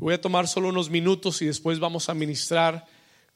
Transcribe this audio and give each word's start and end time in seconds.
Voy 0.00 0.14
a 0.14 0.20
tomar 0.20 0.48
solo 0.48 0.70
unos 0.70 0.88
minutos 0.88 1.42
y 1.42 1.46
después 1.46 1.78
vamos 1.78 2.08
a 2.08 2.14
ministrar 2.14 2.86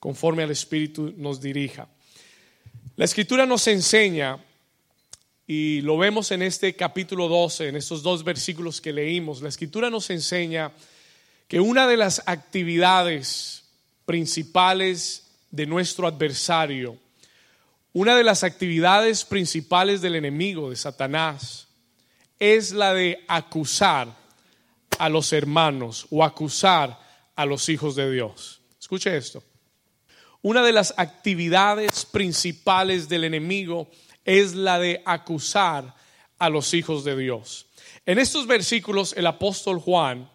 conforme 0.01 0.45
al 0.45 0.51
Espíritu 0.51 1.13
nos 1.15 1.39
dirija. 1.39 1.87
La 2.97 3.05
Escritura 3.05 3.45
nos 3.45 3.67
enseña, 3.67 4.43
y 5.47 5.83
lo 5.83 5.99
vemos 5.99 6.31
en 6.31 6.41
este 6.41 6.75
capítulo 6.75 7.29
12, 7.29 7.69
en 7.69 7.77
estos 7.77 8.03
dos 8.03 8.25
versículos 8.25 8.81
que 8.81 8.95
leímos, 8.95 9.43
la 9.43 9.51
Escritura 9.51 9.91
nos 9.91 10.09
enseña 10.09 10.73
que 11.49 11.61
una 11.61 11.87
de 11.87 11.99
las 11.99 12.23
actividades 12.25 13.65
principales 14.07 15.27
de 15.51 15.67
nuestro 15.67 16.07
adversario, 16.07 16.97
una 17.93 18.17
de 18.17 18.25
las 18.25 18.43
actividades 18.43 19.27
principales 19.27 20.01
del 20.01 20.15
enemigo, 20.15 20.71
de 20.71 20.77
Satanás, 20.77 21.69
es 22.39 22.73
la 22.73 22.95
de 22.95 23.23
acusar 23.29 24.24
a 24.99 25.09
los 25.09 25.33
hermanos 25.33 26.07
o 26.11 26.25
acusar 26.25 26.99
a 27.35 27.47
los 27.47 27.69
hijos 27.69 27.97
de 27.97 28.11
Dios. 28.11 28.61
Escuche 28.79 29.17
esto. 29.17 29.43
Una 30.43 30.63
de 30.63 30.73
las 30.73 30.95
actividades 30.97 32.05
principales 32.05 33.09
del 33.09 33.25
enemigo 33.25 33.89
es 34.25 34.55
la 34.55 34.79
de 34.79 35.03
acusar 35.07 35.95
a 36.39 36.49
los 36.49 36.75
hijos 36.75 37.05
de 37.05 37.17
Dios. 37.17 37.67
En 38.07 38.19
estos 38.19 38.47
versículos 38.47 39.15
el 39.17 39.27
apóstol 39.27 39.79
Juan 39.81 40.31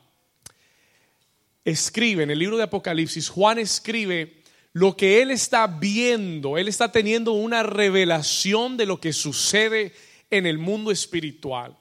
escribe, 1.63 2.23
en 2.23 2.31
el 2.31 2.39
libro 2.39 2.57
de 2.57 2.63
Apocalipsis, 2.63 3.29
Juan 3.29 3.59
escribe 3.59 4.41
lo 4.73 4.95
que 4.95 5.21
él 5.21 5.31
está 5.31 5.67
viendo, 5.67 6.57
él 6.57 6.67
está 6.67 6.91
teniendo 6.91 7.33
una 7.33 7.63
revelación 7.63 8.77
de 8.77 8.85
lo 8.85 8.99
que 8.99 9.13
sucede 9.13 9.93
en 10.29 10.45
el 10.45 10.57
mundo 10.57 10.91
espiritual. 10.91 11.77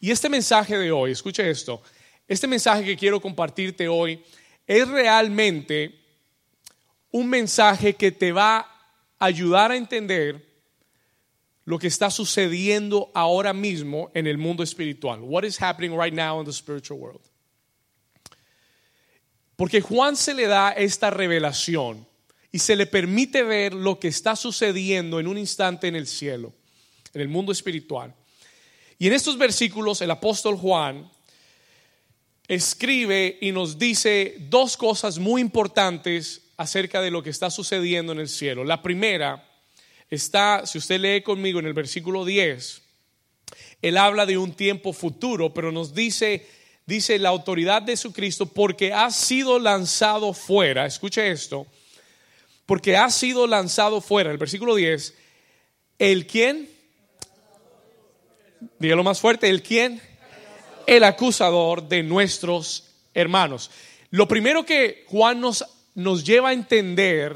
Y 0.00 0.10
este 0.10 0.28
mensaje 0.28 0.76
de 0.76 0.92
hoy, 0.92 1.12
escuche 1.12 1.48
esto, 1.48 1.82
este 2.26 2.46
mensaje 2.46 2.84
que 2.84 2.96
quiero 2.96 3.20
compartirte 3.20 3.88
hoy 3.88 4.22
es 4.66 4.88
realmente 4.88 6.00
un 7.10 7.28
mensaje 7.28 7.94
que 7.94 8.10
te 8.10 8.32
va 8.32 8.58
a 8.58 9.24
ayudar 9.26 9.70
a 9.70 9.76
entender 9.76 10.54
lo 11.64 11.78
que 11.78 11.86
está 11.86 12.10
sucediendo 12.10 13.10
ahora 13.14 13.52
mismo 13.52 14.10
en 14.14 14.26
el 14.26 14.38
mundo 14.38 14.62
espiritual. 14.62 15.20
What 15.20 15.44
is 15.44 15.60
happening 15.60 15.98
right 15.98 16.12
now 16.12 16.40
in 16.40 16.46
the 16.46 16.52
spiritual 16.52 16.98
world? 16.98 17.20
Porque 19.56 19.80
Juan 19.80 20.16
se 20.16 20.34
le 20.34 20.46
da 20.46 20.72
esta 20.72 21.10
revelación 21.10 22.06
y 22.50 22.58
se 22.58 22.76
le 22.76 22.86
permite 22.86 23.42
ver 23.42 23.72
lo 23.72 23.98
que 23.98 24.08
está 24.08 24.36
sucediendo 24.36 25.20
en 25.20 25.26
un 25.26 25.38
instante 25.38 25.86
en 25.88 25.96
el 25.96 26.06
cielo, 26.06 26.52
en 27.12 27.20
el 27.20 27.28
mundo 27.28 27.52
espiritual. 27.52 28.14
Y 28.98 29.06
en 29.06 29.12
estos 29.12 29.38
versículos 29.38 30.00
el 30.02 30.10
apóstol 30.10 30.56
Juan 30.56 31.10
escribe 32.48 33.38
y 33.40 33.52
nos 33.52 33.78
dice 33.78 34.36
dos 34.38 34.76
cosas 34.76 35.18
muy 35.18 35.40
importantes 35.40 36.42
acerca 36.56 37.00
de 37.00 37.10
lo 37.10 37.22
que 37.22 37.30
está 37.30 37.50
sucediendo 37.50 38.12
en 38.12 38.20
el 38.20 38.28
cielo. 38.28 38.64
La 38.64 38.82
primera 38.82 39.48
está, 40.10 40.66
si 40.66 40.78
usted 40.78 41.00
lee 41.00 41.22
conmigo 41.22 41.58
en 41.58 41.66
el 41.66 41.72
versículo 41.72 42.24
10, 42.24 42.82
él 43.82 43.96
habla 43.96 44.26
de 44.26 44.38
un 44.38 44.52
tiempo 44.52 44.92
futuro, 44.92 45.52
pero 45.52 45.72
nos 45.72 45.94
dice, 45.94 46.46
dice 46.86 47.18
la 47.18 47.30
autoridad 47.30 47.82
de 47.82 47.92
Jesucristo, 47.92 48.46
porque 48.46 48.92
ha 48.92 49.10
sido 49.10 49.58
lanzado 49.58 50.32
fuera, 50.32 50.86
escuche 50.86 51.30
esto, 51.30 51.66
porque 52.66 52.96
ha 52.96 53.10
sido 53.10 53.46
lanzado 53.46 54.00
fuera, 54.00 54.30
el 54.30 54.38
versículo 54.38 54.74
10, 54.74 55.14
el 55.98 56.26
quién, 56.26 56.68
dígalo 58.78 59.02
más 59.02 59.20
fuerte, 59.20 59.50
el 59.50 59.62
quién, 59.62 60.00
el 60.86 61.04
acusador 61.04 61.88
de 61.88 62.02
nuestros 62.02 62.84
hermanos. 63.14 63.70
Lo 64.10 64.28
primero 64.28 64.64
que 64.64 65.04
Juan 65.08 65.40
nos, 65.40 65.64
nos 65.94 66.24
lleva 66.24 66.50
a 66.50 66.52
entender 66.52 67.34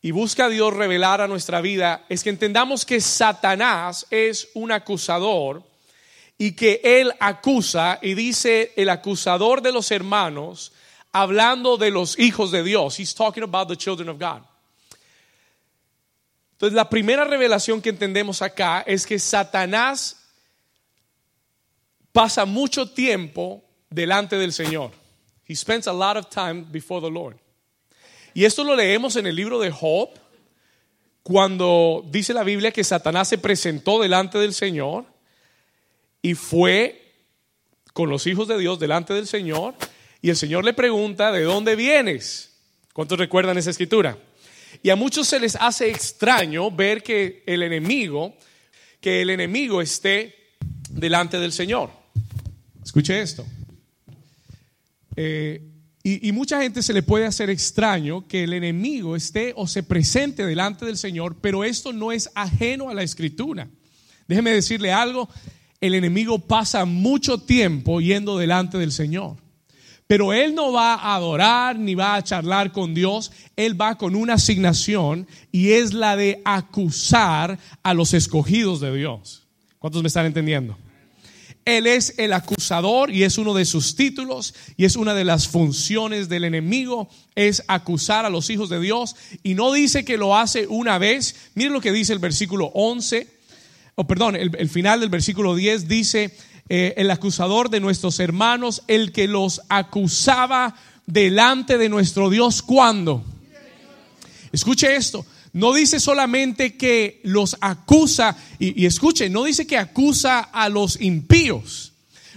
y 0.00 0.10
busca 0.10 0.46
a 0.46 0.48
Dios 0.48 0.74
revelar 0.74 1.20
a 1.20 1.28
nuestra 1.28 1.60
vida 1.60 2.04
es 2.08 2.24
que 2.24 2.30
entendamos 2.30 2.84
que 2.84 3.00
Satanás 3.00 4.06
es 4.10 4.48
un 4.54 4.72
acusador 4.72 5.62
y 6.36 6.52
que 6.52 6.80
él 6.82 7.12
acusa 7.20 8.00
y 8.02 8.14
dice 8.14 8.72
el 8.76 8.88
acusador 8.88 9.62
de 9.62 9.70
los 9.70 9.90
hermanos 9.92 10.72
hablando 11.12 11.76
de 11.76 11.90
los 11.90 12.18
hijos 12.18 12.50
de 12.50 12.64
Dios. 12.64 12.98
He's 12.98 13.14
talking 13.14 13.44
about 13.44 13.68
the 13.68 13.76
children 13.76 14.08
of 14.08 14.18
God. 14.18 14.42
Entonces 16.54 16.74
la 16.74 16.88
primera 16.88 17.24
revelación 17.24 17.80
que 17.80 17.90
entendemos 17.90 18.42
acá 18.42 18.82
es 18.86 19.06
que 19.06 19.18
Satanás 19.18 20.21
pasa 22.12 22.44
mucho 22.44 22.90
tiempo 22.90 23.64
delante 23.90 24.36
del 24.36 24.52
Señor. 24.52 24.92
He 25.48 25.56
spends 25.56 25.86
a 25.88 25.92
lot 25.92 26.16
of 26.16 26.28
time 26.28 26.66
before 26.70 27.00
the 27.00 27.10
Lord. 27.10 27.36
Y 28.34 28.44
esto 28.44 28.64
lo 28.64 28.74
leemos 28.74 29.16
en 29.16 29.26
el 29.26 29.36
libro 29.36 29.58
de 29.58 29.70
Job, 29.70 30.10
cuando 31.22 32.04
dice 32.10 32.34
la 32.34 32.42
Biblia 32.42 32.72
que 32.72 32.84
Satanás 32.84 33.28
se 33.28 33.38
presentó 33.38 34.00
delante 34.00 34.38
del 34.38 34.54
Señor 34.54 35.04
y 36.20 36.34
fue 36.34 37.12
con 37.92 38.08
los 38.08 38.26
hijos 38.26 38.48
de 38.48 38.58
Dios 38.58 38.78
delante 38.78 39.14
del 39.14 39.26
Señor 39.26 39.74
y 40.20 40.30
el 40.30 40.36
Señor 40.36 40.64
le 40.64 40.72
pregunta, 40.72 41.30
¿de 41.30 41.42
dónde 41.42 41.76
vienes? 41.76 42.56
¿Cuántos 42.92 43.18
recuerdan 43.18 43.58
esa 43.58 43.70
escritura? 43.70 44.18
Y 44.82 44.90
a 44.90 44.96
muchos 44.96 45.28
se 45.28 45.38
les 45.38 45.56
hace 45.56 45.90
extraño 45.90 46.70
ver 46.70 47.02
que 47.02 47.42
el 47.46 47.62
enemigo, 47.62 48.34
que 49.00 49.22
el 49.22 49.30
enemigo 49.30 49.80
esté 49.80 50.34
delante 50.88 51.38
del 51.38 51.52
Señor. 51.52 52.01
Escuche 52.84 53.20
esto. 53.20 53.46
Eh, 55.16 55.62
y, 56.02 56.28
y, 56.28 56.32
mucha 56.32 56.60
gente 56.60 56.82
se 56.82 56.92
le 56.92 57.02
puede 57.02 57.26
hacer 57.26 57.48
extraño 57.48 58.26
que 58.26 58.44
el 58.44 58.54
enemigo 58.54 59.14
esté 59.14 59.52
o 59.56 59.66
se 59.66 59.82
presente 59.82 60.44
delante 60.44 60.84
del 60.84 60.96
Señor, 60.96 61.36
pero 61.40 61.64
esto 61.64 61.92
no 61.92 62.10
es 62.10 62.30
ajeno 62.34 62.90
a 62.90 62.94
la 62.94 63.02
escritura. 63.02 63.68
Déjeme 64.26 64.50
decirle 64.50 64.92
algo, 64.92 65.28
el 65.80 65.94
enemigo 65.94 66.38
pasa 66.38 66.84
mucho 66.84 67.38
tiempo 67.38 68.00
yendo 68.00 68.38
delante 68.38 68.78
del 68.78 68.92
Señor. 68.92 69.36
Pero 70.06 70.32
él 70.32 70.54
no 70.54 70.72
va 70.72 70.94
a 70.94 71.14
adorar 71.14 71.78
ni 71.78 71.94
va 71.94 72.16
a 72.16 72.22
charlar 72.22 72.70
con 72.70 72.94
Dios, 72.94 73.32
él 73.56 73.80
va 73.80 73.96
con 73.96 74.14
una 74.14 74.34
asignación 74.34 75.26
y 75.50 75.72
es 75.72 75.92
la 75.92 76.16
de 76.16 76.42
acusar 76.44 77.58
a 77.82 77.94
los 77.94 78.12
escogidos 78.12 78.80
de 78.80 78.94
Dios. 78.94 79.46
¿Cuántos 79.78 80.02
me 80.02 80.08
están 80.08 80.26
entendiendo? 80.26 80.76
Él 81.64 81.86
es 81.86 82.14
el 82.18 82.32
acusador 82.32 83.10
y 83.10 83.22
es 83.22 83.38
uno 83.38 83.54
de 83.54 83.64
sus 83.64 83.94
títulos 83.94 84.54
y 84.76 84.84
es 84.84 84.96
una 84.96 85.14
de 85.14 85.24
las 85.24 85.46
funciones 85.46 86.28
del 86.28 86.44
enemigo, 86.44 87.08
es 87.36 87.62
acusar 87.68 88.26
a 88.26 88.30
los 88.30 88.50
hijos 88.50 88.68
de 88.68 88.80
Dios. 88.80 89.14
Y 89.42 89.54
no 89.54 89.72
dice 89.72 90.04
que 90.04 90.16
lo 90.18 90.36
hace 90.36 90.66
una 90.66 90.98
vez. 90.98 91.50
Miren 91.54 91.72
lo 91.72 91.80
que 91.80 91.92
dice 91.92 92.12
el 92.12 92.18
versículo 92.18 92.66
11, 92.74 93.28
o 93.94 94.06
perdón, 94.06 94.36
el, 94.36 94.68
final 94.68 95.00
del 95.00 95.10
versículo 95.10 95.54
10 95.54 95.86
dice, 95.86 96.34
eh, 96.68 96.94
el 96.96 97.10
acusador 97.10 97.70
de 97.70 97.80
nuestros 97.80 98.18
hermanos, 98.18 98.82
el 98.88 99.12
que 99.12 99.28
los 99.28 99.60
acusaba 99.68 100.74
delante 101.06 101.78
de 101.78 101.88
nuestro 101.88 102.30
Dios, 102.30 102.62
¿cuándo? 102.62 103.22
Escuche 104.50 104.96
esto, 104.96 105.24
no 105.52 105.74
dice 105.74 106.00
solamente 106.00 106.76
que 106.76 107.20
los 107.24 107.56
acusa, 107.60 108.36
y, 108.58 108.86
escuche, 108.86 109.28
no 109.28 109.44
dice 109.44 109.66
que 109.66 109.76
acusa 109.76 110.40
a 110.40 110.68
los 110.70 111.00
impíos, 111.00 111.92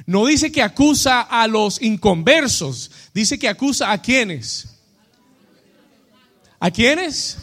no 0.06 0.26
dice 0.26 0.52
que 0.52 0.62
acusa 0.62 1.22
a 1.22 1.48
los 1.48 1.81
inconversos, 1.81 2.92
dice 3.14 3.40
que 3.40 3.48
acusa 3.48 3.92
a 3.92 4.02
quienes. 4.02 4.68
¿A 6.59 6.72
quiénes? 6.72 7.38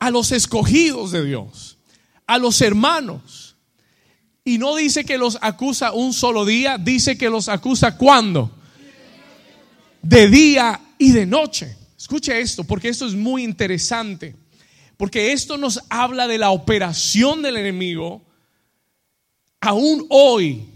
A 0.00 0.10
los 0.10 0.32
escogidos 0.32 1.12
de 1.12 1.24
Dios, 1.24 1.78
a 2.26 2.38
los 2.38 2.60
hermanos. 2.60 3.56
Y 4.44 4.58
no 4.58 4.74
dice 4.74 5.04
que 5.04 5.18
los 5.18 5.38
acusa 5.40 5.92
un 5.92 6.12
solo 6.12 6.44
día, 6.44 6.78
dice 6.78 7.16
que 7.16 7.30
los 7.30 7.48
acusa 7.48 7.96
cuando? 7.96 8.50
De 10.02 10.28
día 10.28 10.80
y 10.98 11.12
de 11.12 11.26
noche. 11.26 11.76
Escuche 11.96 12.40
esto, 12.40 12.64
porque 12.64 12.88
esto 12.88 13.06
es 13.06 13.14
muy 13.14 13.44
interesante. 13.44 14.34
Porque 14.98 15.32
esto 15.32 15.56
nos 15.56 15.80
habla 15.88 16.26
de 16.26 16.38
la 16.38 16.50
operación 16.50 17.40
del 17.40 17.56
enemigo 17.56 18.26
aún 19.60 20.04
hoy 20.10 20.66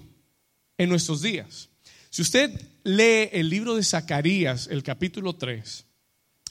en 0.79 0.89
nuestros 0.89 1.23
días. 1.23 1.69
Si 2.09 2.23
usted 2.23 2.51
lee 2.85 3.29
el 3.33 3.51
libro 3.51 3.75
de 3.75 3.83
Zacarías, 3.83 4.69
el 4.69 4.85
capítulo 4.85 5.35
3, 5.35 5.85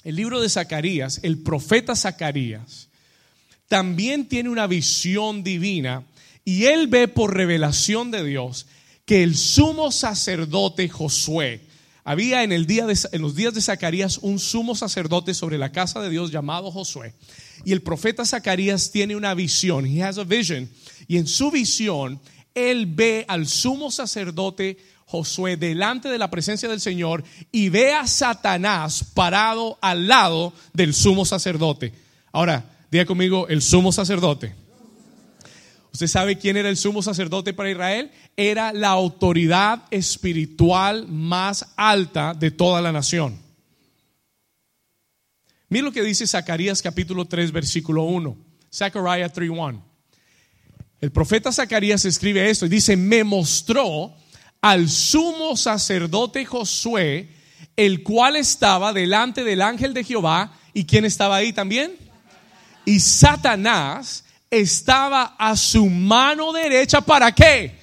el 0.04 0.16
libro 0.16 0.42
de 0.42 0.50
Zacarías, 0.50 1.22
el 1.24 1.40
profeta 1.40 1.96
Zacarías, 1.96 2.90
también 3.70 4.28
tiene 4.28 4.50
una 4.50 4.68
visión 4.68 5.42
divina 5.42 6.04
y 6.44 6.66
él 6.66 6.88
ve 6.88 7.08
por 7.08 7.34
revelación 7.34 8.12
de 8.12 8.26
Dios 8.26 8.66
que 9.06 9.24
el 9.24 9.38
sumo 9.38 9.94
sacerdote 9.94 10.90
Josué, 10.90 11.62
había 12.04 12.44
en, 12.44 12.52
el 12.52 12.66
día 12.66 12.86
de, 12.86 12.98
en 13.12 13.22
los 13.22 13.36
días 13.36 13.54
de 13.54 13.62
Zacarías 13.62 14.18
un 14.20 14.40
sumo 14.40 14.76
sacerdote 14.76 15.34
sobre 15.34 15.58
la 15.58 15.72
casa 15.72 16.02
de 16.02 16.10
Dios 16.10 16.32
llamado 16.32 16.72
Josué. 16.72 17.14
Y 17.64 17.72
el 17.72 17.82
profeta 17.82 18.26
Zacarías 18.26 18.92
tiene 18.92 19.16
una 19.16 19.34
visión. 19.34 19.86
He 19.86 20.04
has 20.04 20.18
a 20.18 20.24
vision. 20.24 20.70
Y 21.08 21.18
en 21.18 21.28
su 21.28 21.52
visión, 21.52 22.20
él 22.56 22.88
ve 22.88 23.26
al 23.28 23.48
sumo 23.48 23.92
sacerdote 23.92 24.78
Josué 25.06 25.58
delante 25.58 26.08
de 26.10 26.18
la 26.18 26.32
presencia 26.32 26.70
del 26.70 26.80
Señor 26.80 27.24
y 27.52 27.70
ve 27.70 27.94
a 27.94 28.08
Satanás 28.08 29.04
parado 29.14 29.78
al 29.82 30.08
lado 30.08 30.54
del 30.74 30.94
sumo 30.94 31.26
sacerdote. 31.26 31.94
Ahora, 32.32 32.64
diga 32.90 33.06
conmigo, 33.06 33.48
el 33.50 33.62
sumo 33.62 33.92
sacerdote. 33.92 34.61
¿Usted 35.94 36.08
sabe 36.08 36.38
quién 36.38 36.56
era 36.56 36.70
el 36.70 36.78
sumo 36.78 37.02
sacerdote 37.02 37.54
para 37.54 37.70
Israel? 37.70 38.12
Era 38.38 38.72
la 38.72 38.90
autoridad 38.90 39.84
espiritual 39.92 41.08
más 41.08 41.74
alta 41.76 42.34
de 42.34 42.52
toda 42.52 42.82
la 42.82 42.92
nación. 42.92 43.38
Mira 45.68 45.86
lo 45.86 45.92
que 45.92 46.04
dice 46.04 46.28
Zacarías 46.28 46.82
capítulo 46.82 47.26
3 47.26 47.52
versículo 47.52 48.04
1. 48.04 48.38
Zechariah 48.74 49.30
3:1. 49.30 49.82
El 51.02 51.12
profeta 51.12 51.52
Zacarías 51.52 52.06
escribe 52.06 52.50
esto 52.50 52.66
y 52.66 52.70
dice, 52.70 52.96
"Me 52.96 53.24
mostró 53.24 54.14
al 54.62 54.90
sumo 54.90 55.58
sacerdote 55.58 56.46
Josué, 56.46 57.30
el 57.76 58.04
cual 58.04 58.36
estaba 58.36 58.94
delante 58.94 59.44
del 59.44 59.62
ángel 59.62 59.94
de 59.94 60.04
Jehová, 60.04 60.54
y 60.74 60.86
quién 60.86 61.04
estaba 61.04 61.38
ahí 61.38 61.52
también? 61.52 61.96
Y 62.86 63.00
Satanás 63.00 64.24
estaba 64.52 65.36
a 65.40 65.56
su 65.56 65.90
mano 65.90 66.52
derecha 66.52 67.00
para 67.00 67.34
qué? 67.34 67.80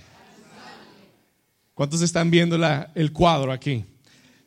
¿Cuántos 1.75 2.03
están 2.03 2.31
viendo 2.31 2.56
el 2.94 3.12
cuadro 3.12 3.50
aquí? 3.50 3.85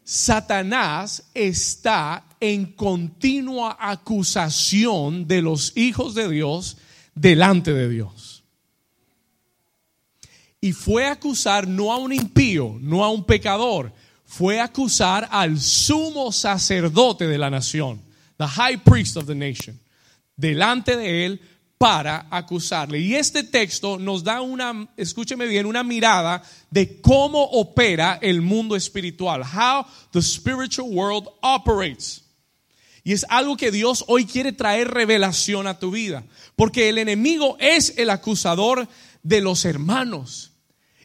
Satanás 0.03 1.23
está 1.33 2.25
en 2.39 2.73
continua 2.73 3.77
acusación 3.79 5.27
de 5.27 5.41
los 5.41 5.75
hijos 5.75 6.13
de 6.13 6.29
Dios 6.29 6.77
delante 7.15 7.73
de 7.73 7.89
Dios. 7.89 8.43
Y 10.59 10.73
fue 10.73 11.07
a 11.07 11.13
acusar 11.13 11.67
no 11.67 11.91
a 11.91 11.97
un 11.97 12.13
impío, 12.13 12.77
no 12.81 13.03
a 13.03 13.09
un 13.09 13.23
pecador, 13.23 13.93
fue 14.25 14.59
acusar 14.59 15.27
al 15.31 15.59
sumo 15.59 16.31
sacerdote 16.31 17.27
de 17.27 17.37
la 17.37 17.49
nación, 17.49 18.01
the 18.37 18.45
high 18.45 18.77
priest 18.77 19.17
of 19.17 19.25
the 19.25 19.35
nation, 19.35 19.79
delante 20.35 20.95
de 20.97 21.25
él 21.25 21.41
para 21.81 22.27
acusarle. 22.29 22.99
Y 22.99 23.15
este 23.15 23.43
texto 23.43 23.97
nos 23.97 24.23
da 24.23 24.39
una, 24.41 24.87
escúcheme 24.95 25.47
bien, 25.47 25.65
una 25.65 25.83
mirada 25.83 26.43
de 26.69 27.01
cómo 27.01 27.43
opera 27.43 28.19
el 28.21 28.43
mundo 28.43 28.75
espiritual, 28.75 29.41
how 29.41 29.83
the 30.11 30.21
spiritual 30.21 30.87
world 30.91 31.27
operates. 31.41 32.23
Y 33.03 33.13
es 33.13 33.25
algo 33.29 33.57
que 33.57 33.71
Dios 33.71 34.05
hoy 34.07 34.25
quiere 34.25 34.51
traer 34.51 34.89
revelación 34.89 35.65
a 35.65 35.79
tu 35.79 35.89
vida, 35.89 36.23
porque 36.55 36.87
el 36.87 36.99
enemigo 36.99 37.57
es 37.59 37.95
el 37.97 38.11
acusador 38.11 38.87
de 39.23 39.41
los 39.41 39.65
hermanos. 39.65 40.51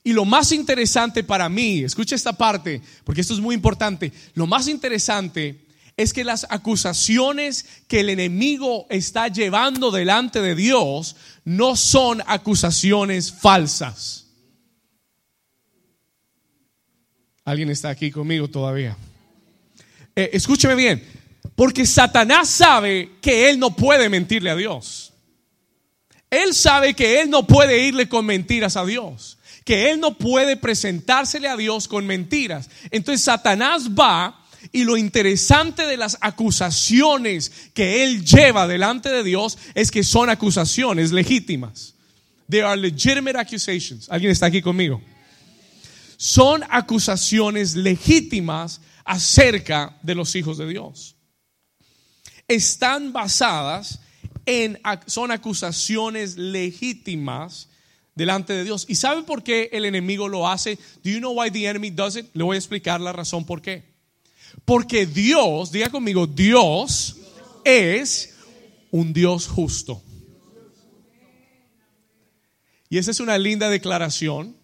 Y 0.05 0.13
lo 0.13 0.27
más 0.27 0.53
interesante 0.53 1.25
para 1.25 1.49
mí, 1.49 1.85
escucha 1.85 2.15
esta 2.15 2.35
parte, 2.35 2.83
porque 3.03 3.23
esto 3.23 3.33
es 3.33 3.41
muy 3.41 3.55
importante, 3.55 4.13
lo 4.35 4.47
más 4.47 4.69
interesante 4.69 5.66
es 5.97 6.13
que 6.13 6.25
las 6.25 6.47
acusaciones 6.51 7.65
que 7.89 8.01
el 8.01 8.11
enemigo 8.11 8.87
está 8.91 9.29
llevando 9.29 9.91
delante 9.91 10.43
de 10.43 10.55
Dios 10.55 11.17
no 11.45 11.75
son 11.75 12.23
acusaciones 12.27 13.33
falsas. 13.33 14.27
¿Alguien 17.45 17.71
está 17.71 17.91
aquí 17.91 18.11
conmigo 18.11 18.49
todavía? 18.49 18.97
Eh, 20.15 20.31
escúcheme 20.33 20.75
bien, 20.75 21.03
porque 21.55 21.87
Satanás 21.87 22.49
sabe 22.51 23.13
que 23.23 23.49
él 23.49 23.59
no 23.59 23.75
puede 23.75 24.09
mentirle 24.09 24.51
a 24.51 24.57
Dios. 24.57 25.13
Él 26.29 26.55
sabe 26.55 26.95
que 26.95 27.21
él 27.21 27.31
no 27.31 27.47
puede 27.47 27.87
irle 27.87 28.09
con 28.09 28.27
mentiras 28.27 28.77
a 28.77 28.85
Dios, 28.85 29.39
que 29.65 29.91
él 29.91 30.01
no 30.01 30.19
puede 30.19 30.57
presentársele 30.57 31.49
a 31.49 31.57
Dios 31.57 31.89
con 31.89 32.05
mentiras. 32.05 32.69
Entonces 32.91 33.25
Satanás 33.25 33.91
va 33.91 34.46
y 34.73 34.85
lo 34.85 34.97
interesante 34.97 35.87
de 35.87 35.97
las 35.97 36.19
acusaciones 36.21 37.71
que 37.75 38.05
él 38.05 38.25
lleva 38.25 38.67
delante 38.67 39.09
de 39.11 39.23
Dios 39.23 39.59
es 39.75 39.91
que 39.91 40.05
son 40.05 40.31
acusaciones 40.31 41.13
legítimas. 41.13 41.95
They 42.49 42.61
are 42.61 42.77
legitimate 42.77 43.39
accusations. 43.39 44.09
¿Alguien 44.09 44.31
está 44.31 44.47
aquí 44.47 44.63
conmigo? 44.63 45.03
Son 46.17 46.63
acusaciones 46.71 47.75
legítimas 47.75 48.81
acerca 49.05 49.99
de 50.03 50.15
los 50.15 50.35
hijos 50.35 50.59
de 50.59 50.69
Dios. 50.69 51.17
Están 52.49 53.13
basadas 53.13 54.01
en, 54.47 54.79
son 55.07 55.33
acusaciones 55.33 56.37
legítimas 56.37 57.69
delante 58.15 58.53
de 58.53 58.65
Dios. 58.65 58.87
¿Y 58.89 58.95
saben 58.95 59.25
por 59.25 59.43
qué 59.43 59.69
el 59.73 59.85
enemigo 59.85 60.29
lo 60.29 60.49
hace? 60.49 60.77
Do 61.03 61.11
you 61.11 61.19
know 61.19 61.33
why 61.33 61.51
the 61.51 61.67
enemy 61.67 61.91
does 61.91 62.17
it? 62.17 62.27
Le 62.33 62.45
voy 62.45 62.57
a 62.57 62.59
explicar 62.59 63.01
la 63.01 63.13
razón 63.13 63.45
por 63.45 63.61
qué. 63.61 63.96
Porque 64.65 65.07
Dios, 65.07 65.71
diga 65.71 65.91
conmigo, 65.91 66.27
Dios 66.27 67.17
es 67.65 68.35
un 68.91 69.13
Dios 69.13 69.47
justo. 69.47 70.03
Y 72.89 72.99
esa 72.99 73.11
es 73.11 73.21
una 73.21 73.37
linda 73.39 73.69
declaración 73.69 74.57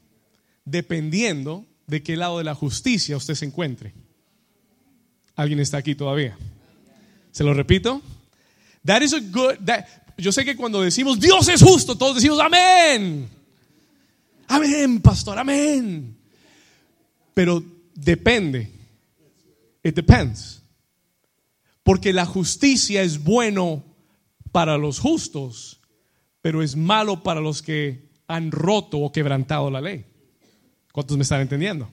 dependiendo 0.64 1.66
de 1.86 2.02
qué 2.02 2.16
lado 2.16 2.38
de 2.38 2.44
la 2.44 2.54
justicia 2.54 3.16
usted 3.16 3.34
se 3.34 3.44
encuentre. 3.44 3.92
¿Alguien 5.34 5.60
está 5.60 5.78
aquí 5.78 5.94
todavía? 5.94 6.36
¿Se 7.32 7.42
lo 7.42 7.52
repito? 7.54 8.00
That 8.84 9.02
is 9.02 9.12
a 9.12 9.20
good, 9.20 9.56
yo 10.16 10.32
sé 10.32 10.44
que 10.44 10.56
cuando 10.56 10.82
decimos 10.82 11.18
Dios 11.18 11.48
es 11.48 11.62
justo, 11.62 11.96
todos 11.96 12.16
decimos 12.16 12.38
amén. 12.40 13.28
Amén, 14.48 15.00
pastor, 15.00 15.38
amén. 15.38 16.16
Pero 17.34 17.62
depende 17.94 18.81
It 19.82 19.94
depends. 19.94 20.62
Porque 21.82 22.12
la 22.12 22.26
justicia 22.26 23.02
es 23.02 23.22
bueno 23.22 23.84
para 24.52 24.78
los 24.78 25.00
justos, 25.00 25.80
pero 26.40 26.62
es 26.62 26.76
malo 26.76 27.22
para 27.22 27.40
los 27.40 27.62
que 27.62 28.10
han 28.28 28.50
roto 28.52 28.98
o 28.98 29.10
quebrantado 29.10 29.70
la 29.70 29.80
ley. 29.80 30.04
¿Cuántos 30.92 31.16
me 31.16 31.22
están 31.22 31.40
entendiendo? 31.40 31.90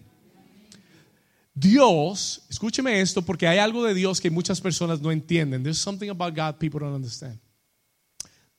Dios, 1.54 2.44
escúcheme 2.50 3.02
esto 3.02 3.22
porque 3.22 3.48
hay 3.48 3.58
algo 3.58 3.84
de 3.84 3.94
Dios 3.94 4.22
que 4.22 4.30
muchas 4.30 4.62
personas 4.62 5.02
no 5.02 5.12
entienden. 5.12 5.64
There's 5.64 5.80
something 5.80 6.10
about 6.10 6.36
God 6.36 6.58
people 6.60 6.80
don't 6.80 6.96
understand. 6.96 7.40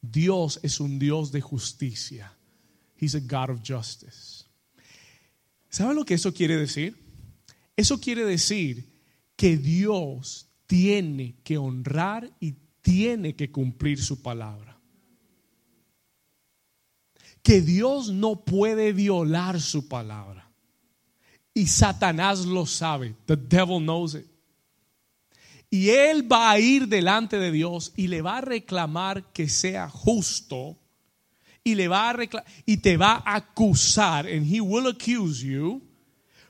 Dios 0.03 0.59
es 0.62 0.81
un 0.81 0.99
Dios 0.99 1.31
de 1.31 1.41
justicia. 1.41 2.32
He's 2.99 3.15
a 3.15 3.21
God 3.21 3.50
of 3.50 3.61
justice. 3.67 4.44
¿Saben 5.71 5.97
lo 5.97 6.05
que 6.05 6.15
eso 6.15 6.35
quiere 6.35 6.56
decir? 6.56 6.97
Eso 7.77 7.99
quiere 7.99 8.25
decir 8.25 8.85
que 9.41 9.57
Dios 9.57 10.51
tiene 10.67 11.37
que 11.43 11.56
honrar 11.56 12.31
y 12.41 12.56
tiene 12.82 13.35
que 13.35 13.51
cumplir 13.51 13.99
su 13.99 14.20
palabra. 14.20 14.79
Que 17.43 17.63
Dios 17.63 18.11
no 18.11 18.44
puede 18.44 18.93
violar 18.93 19.59
su 19.63 19.89
palabra. 19.89 20.53
Y 21.55 21.69
Satanás 21.69 22.44
lo 22.44 22.67
sabe. 22.67 23.17
The 23.25 23.37
devil 23.37 23.79
knows 23.79 24.15
it. 24.15 24.27
Y 25.70 25.89
él 25.89 26.31
va 26.31 26.51
a 26.51 26.61
ir 26.61 26.87
delante 26.87 27.39
de 27.39 27.51
Dios 27.51 27.94
y 27.97 28.09
le 28.09 28.20
va 28.20 28.37
a 28.37 28.43
reclamar 28.43 29.32
que 29.32 29.49
sea 29.49 29.89
justo 29.89 30.77
y 31.65 31.77
le 31.77 31.89
va 31.89 32.11
a 32.11 32.17
y 32.67 32.77
te 32.77 32.99
va 32.99 33.23
a 33.25 33.37
acusar 33.37 34.27
and 34.27 34.44
he 34.55 34.61
will 34.61 34.87
accuse 34.87 35.43
you 35.43 35.81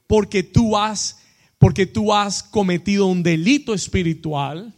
porque 0.09 0.43
tú 0.43 0.77
has 0.77 1.21
porque 1.61 1.85
tú 1.85 2.11
has 2.11 2.43
cometido 2.43 3.05
un 3.05 3.23
delito 3.23 3.75
espiritual 3.75 4.73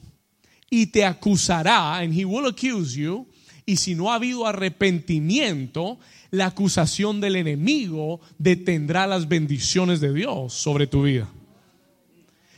y 0.68 0.86
te 0.86 1.04
acusará, 1.04 1.98
and 1.98 2.12
he 2.12 2.24
will 2.24 2.44
accuse 2.44 2.96
you, 2.96 3.24
y 3.64 3.76
si 3.76 3.94
no 3.94 4.10
ha 4.10 4.16
habido 4.16 4.48
arrepentimiento, 4.48 6.00
la 6.32 6.46
acusación 6.46 7.20
del 7.20 7.36
enemigo 7.36 8.20
detendrá 8.36 9.06
las 9.06 9.28
bendiciones 9.28 10.00
de 10.00 10.12
Dios 10.12 10.54
sobre 10.54 10.88
tu 10.88 11.04
vida. 11.04 11.30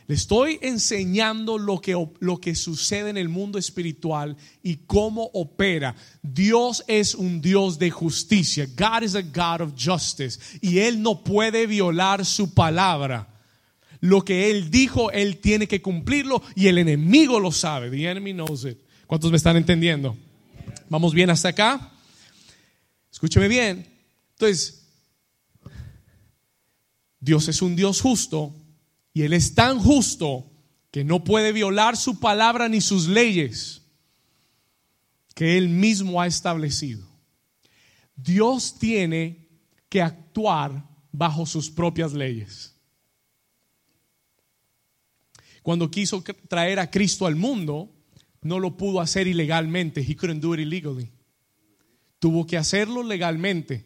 Le 0.07 0.15
estoy 0.15 0.57
enseñando 0.63 1.59
lo 1.59 1.79
que, 1.79 1.95
lo 2.19 2.41
que 2.41 2.55
sucede 2.55 3.11
en 3.11 3.17
el 3.17 3.29
mundo 3.29 3.59
espiritual 3.59 4.37
y 4.63 4.77
cómo 4.87 5.29
opera. 5.33 5.95
Dios 6.23 6.83
es 6.87 7.13
un 7.13 7.41
Dios 7.41 7.77
de 7.77 7.91
justicia. 7.91 8.67
God 8.75 9.03
is 9.03 9.13
a 9.13 9.21
God 9.21 9.61
of 9.61 9.73
justice. 9.77 10.39
Y 10.61 10.79
Él 10.79 11.03
no 11.03 11.23
puede 11.23 11.67
violar 11.67 12.25
su 12.25 12.55
palabra. 12.55 13.34
Lo 14.05 14.23
que 14.23 14.51
Él 14.51 14.69
dijo, 14.69 15.09
Él 15.09 15.37
tiene 15.37 15.67
que 15.67 15.81
cumplirlo 15.81 16.43
y 16.55 16.67
el 16.67 16.77
enemigo 16.77 17.39
lo 17.39 17.51
sabe. 17.51 17.89
The 17.89 18.07
enemy 18.07 18.33
knows 18.33 18.63
it. 18.63 18.77
¿Cuántos 19.07 19.31
me 19.31 19.37
están 19.37 19.57
entendiendo? 19.57 20.15
¿Vamos 20.89 21.11
bien 21.13 21.31
hasta 21.31 21.49
acá? 21.49 21.91
Escúcheme 23.11 23.47
bien. 23.47 23.87
Entonces, 24.33 24.85
Dios 27.19 27.47
es 27.47 27.63
un 27.63 27.75
Dios 27.75 27.99
justo 27.99 28.55
y 29.11 29.23
Él 29.23 29.33
es 29.33 29.55
tan 29.55 29.79
justo 29.79 30.51
que 30.91 31.03
no 31.03 31.23
puede 31.23 31.51
violar 31.51 31.97
su 31.97 32.19
palabra 32.19 32.69
ni 32.69 32.81
sus 32.81 33.07
leyes 33.07 33.81
que 35.33 35.57
Él 35.57 35.67
mismo 35.67 36.21
ha 36.21 36.27
establecido. 36.27 37.07
Dios 38.15 38.77
tiene 38.77 39.49
que 39.89 40.03
actuar 40.03 40.87
bajo 41.11 41.47
sus 41.47 41.71
propias 41.71 42.13
leyes. 42.13 42.74
Cuando 45.65 45.89
quiso 45.89 46.23
traer 46.47 46.77
a 46.77 46.91
Cristo 46.91 47.25
al 47.25 47.35
mundo, 47.35 47.89
no 48.43 48.59
lo 48.59 48.77
pudo 48.77 49.01
hacer 49.01 49.25
ilegalmente. 49.25 50.01
He 50.01 50.15
couldn't 50.15 50.39
do 50.39 50.53
it 50.53 50.59
illegally. 50.59 51.09
Tuvo 52.19 52.45
que 52.45 52.55
hacerlo 52.55 53.01
legalmente. 53.01 53.83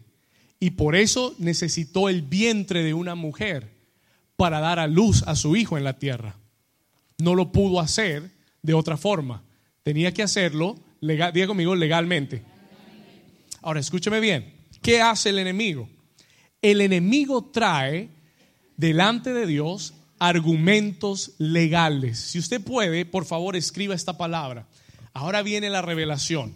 Y 0.60 0.72
por 0.72 0.98
eso 0.98 1.36
necesitó 1.38 2.10
el 2.10 2.22
vientre 2.22 2.84
de 2.84 2.94
una 2.94 3.16
mujer 3.16 3.72
para 4.36 4.60
dar 4.60 4.78
a 4.78 4.88
luz 4.88 5.24
a 5.26 5.38
su 5.38 5.56
hijo 5.56 5.78
en 5.78 5.86
la 5.86 5.98
tierra. 5.98 6.36
No 7.18 7.34
lo 7.34 7.54
pudo 7.54 7.80
hacer 7.80 8.30
de 8.62 8.74
otra 8.74 8.98
forma. 8.98 9.46
Tenía 9.82 10.14
que 10.14 10.22
hacerlo, 10.22 10.76
legal, 11.00 11.32
conmigo, 11.48 11.78
legalmente. 11.78 12.44
Ahora, 13.62 13.80
escúcheme 13.80 14.20
bien. 14.20 14.54
¿Qué 14.82 15.00
hace 15.00 15.30
el 15.30 15.40
enemigo? 15.40 15.88
El 16.62 16.82
enemigo 16.82 17.52
trae 17.54 18.10
delante 18.76 19.32
de 19.32 19.48
Dios 19.48 19.94
argumentos 20.20 21.34
legales. 21.38 22.20
Si 22.20 22.40
usted 22.40 22.62
puede, 22.62 23.06
por 23.06 23.26
favor, 23.26 23.56
escriba 23.56 23.96
esta 23.96 24.18
palabra. 24.18 24.68
Ahora 25.14 25.42
viene 25.42 25.70
la 25.70 25.82
revelación. 25.82 26.54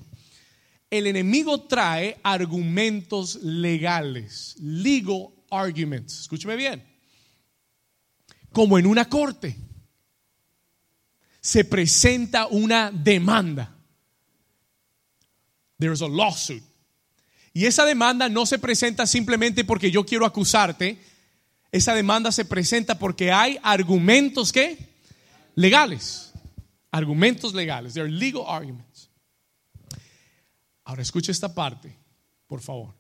El 0.89 1.07
enemigo 1.07 1.61
trae 1.61 2.19
argumentos 2.23 3.35
legales, 3.41 4.55
legal 4.59 5.29
arguments. 5.53 6.21
Escúcheme 6.21 6.55
bien. 6.55 6.83
Como 8.51 8.77
en 8.77 8.85
una 8.85 9.05
corte 9.05 9.55
se 11.41 11.65
presenta 11.65 12.47
una 12.47 12.91
demanda. 12.91 13.75
There's 15.77 16.01
a 16.01 16.07
lawsuit. 16.07 16.63
Y 17.53 17.65
esa 17.65 17.85
demanda 17.85 18.29
no 18.29 18.45
se 18.45 18.57
presenta 18.57 19.05
simplemente 19.05 19.63
porque 19.63 19.91
yo 19.91 20.05
quiero 20.05 20.25
acusarte. 20.25 20.97
Esa 21.73 21.95
demanda 21.95 22.31
se 22.31 22.45
presenta 22.45 22.99
porque 22.99 23.31
hay 23.31 23.57
argumentos 23.63 24.51
que 24.51 24.77
legales. 25.55 26.31
Argumentos 26.91 27.51
legales. 27.55 27.95
There 27.95 28.05
are 28.05 28.13
legal 28.13 28.43
arguments. 28.47 29.09
Ahora 30.83 31.01
escucha 31.01 31.31
esta 31.31 31.55
parte, 31.55 31.97
por 32.45 32.61
favor. 32.61 32.93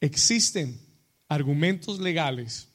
Existen 0.00 0.80
argumentos 1.28 1.98
legales 1.98 2.68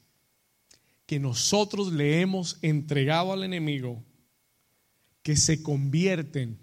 que 1.06 1.18
nosotros 1.18 1.90
le 1.90 2.20
hemos 2.20 2.58
entregado 2.60 3.32
al 3.32 3.44
enemigo 3.44 4.04
que 5.22 5.34
se 5.34 5.62
convierten 5.62 6.58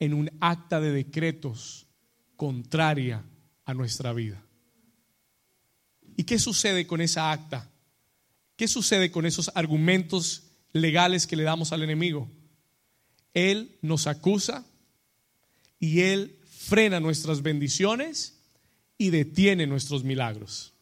en 0.00 0.12
un 0.12 0.28
acta 0.40 0.80
de 0.80 0.90
decretos 0.90 1.86
contraria 2.34 3.24
a 3.64 3.74
nuestra 3.74 4.12
vida. 4.12 4.42
¿Y 6.22 6.24
qué 6.24 6.38
sucede 6.38 6.86
con 6.86 7.00
esa 7.00 7.32
acta? 7.32 7.68
¿Qué 8.54 8.68
sucede 8.68 9.10
con 9.10 9.26
esos 9.26 9.50
argumentos 9.56 10.52
legales 10.72 11.26
que 11.26 11.34
le 11.34 11.42
damos 11.42 11.72
al 11.72 11.82
enemigo? 11.82 12.30
Él 13.34 13.76
nos 13.82 14.06
acusa 14.06 14.64
y 15.80 16.02
él 16.02 16.38
frena 16.44 17.00
nuestras 17.00 17.42
bendiciones 17.42 18.38
y 18.96 19.10
detiene 19.10 19.66
nuestros 19.66 20.04
milagros. 20.04 20.74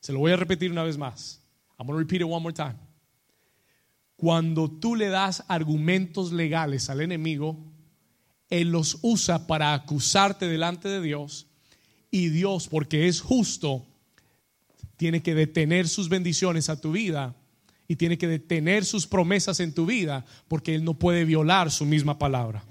Se 0.00 0.10
lo 0.10 0.20
voy 0.20 0.32
a 0.32 0.36
repetir 0.36 0.72
una 0.72 0.84
vez 0.84 0.96
más. 0.96 1.42
I'm 1.78 1.86
going 1.86 1.98
to 1.98 1.98
repeat 1.98 2.22
it 2.22 2.26
one 2.26 2.42
more 2.42 2.54
time. 2.54 2.78
Cuando 4.16 4.70
tú 4.70 4.96
le 4.96 5.10
das 5.10 5.44
argumentos 5.48 6.32
legales 6.32 6.88
al 6.88 7.02
enemigo, 7.02 7.58
él 8.48 8.70
los 8.70 9.00
usa 9.02 9.46
para 9.46 9.74
acusarte 9.74 10.48
delante 10.48 10.88
de 10.88 11.02
Dios 11.02 11.46
y 12.10 12.30
Dios, 12.30 12.68
porque 12.68 13.06
es 13.06 13.20
justo, 13.20 13.86
tiene 15.00 15.22
que 15.22 15.34
detener 15.34 15.88
sus 15.88 16.10
bendiciones 16.10 16.68
a 16.68 16.78
tu 16.78 16.92
vida 16.92 17.34
y 17.88 17.96
tiene 17.96 18.18
que 18.18 18.28
detener 18.28 18.84
sus 18.84 19.06
promesas 19.06 19.58
en 19.60 19.72
tu 19.72 19.86
vida 19.86 20.26
porque 20.46 20.74
Él 20.74 20.84
no 20.84 20.92
puede 20.92 21.24
violar 21.24 21.70
su 21.70 21.86
misma 21.86 22.18
palabra. 22.18 22.62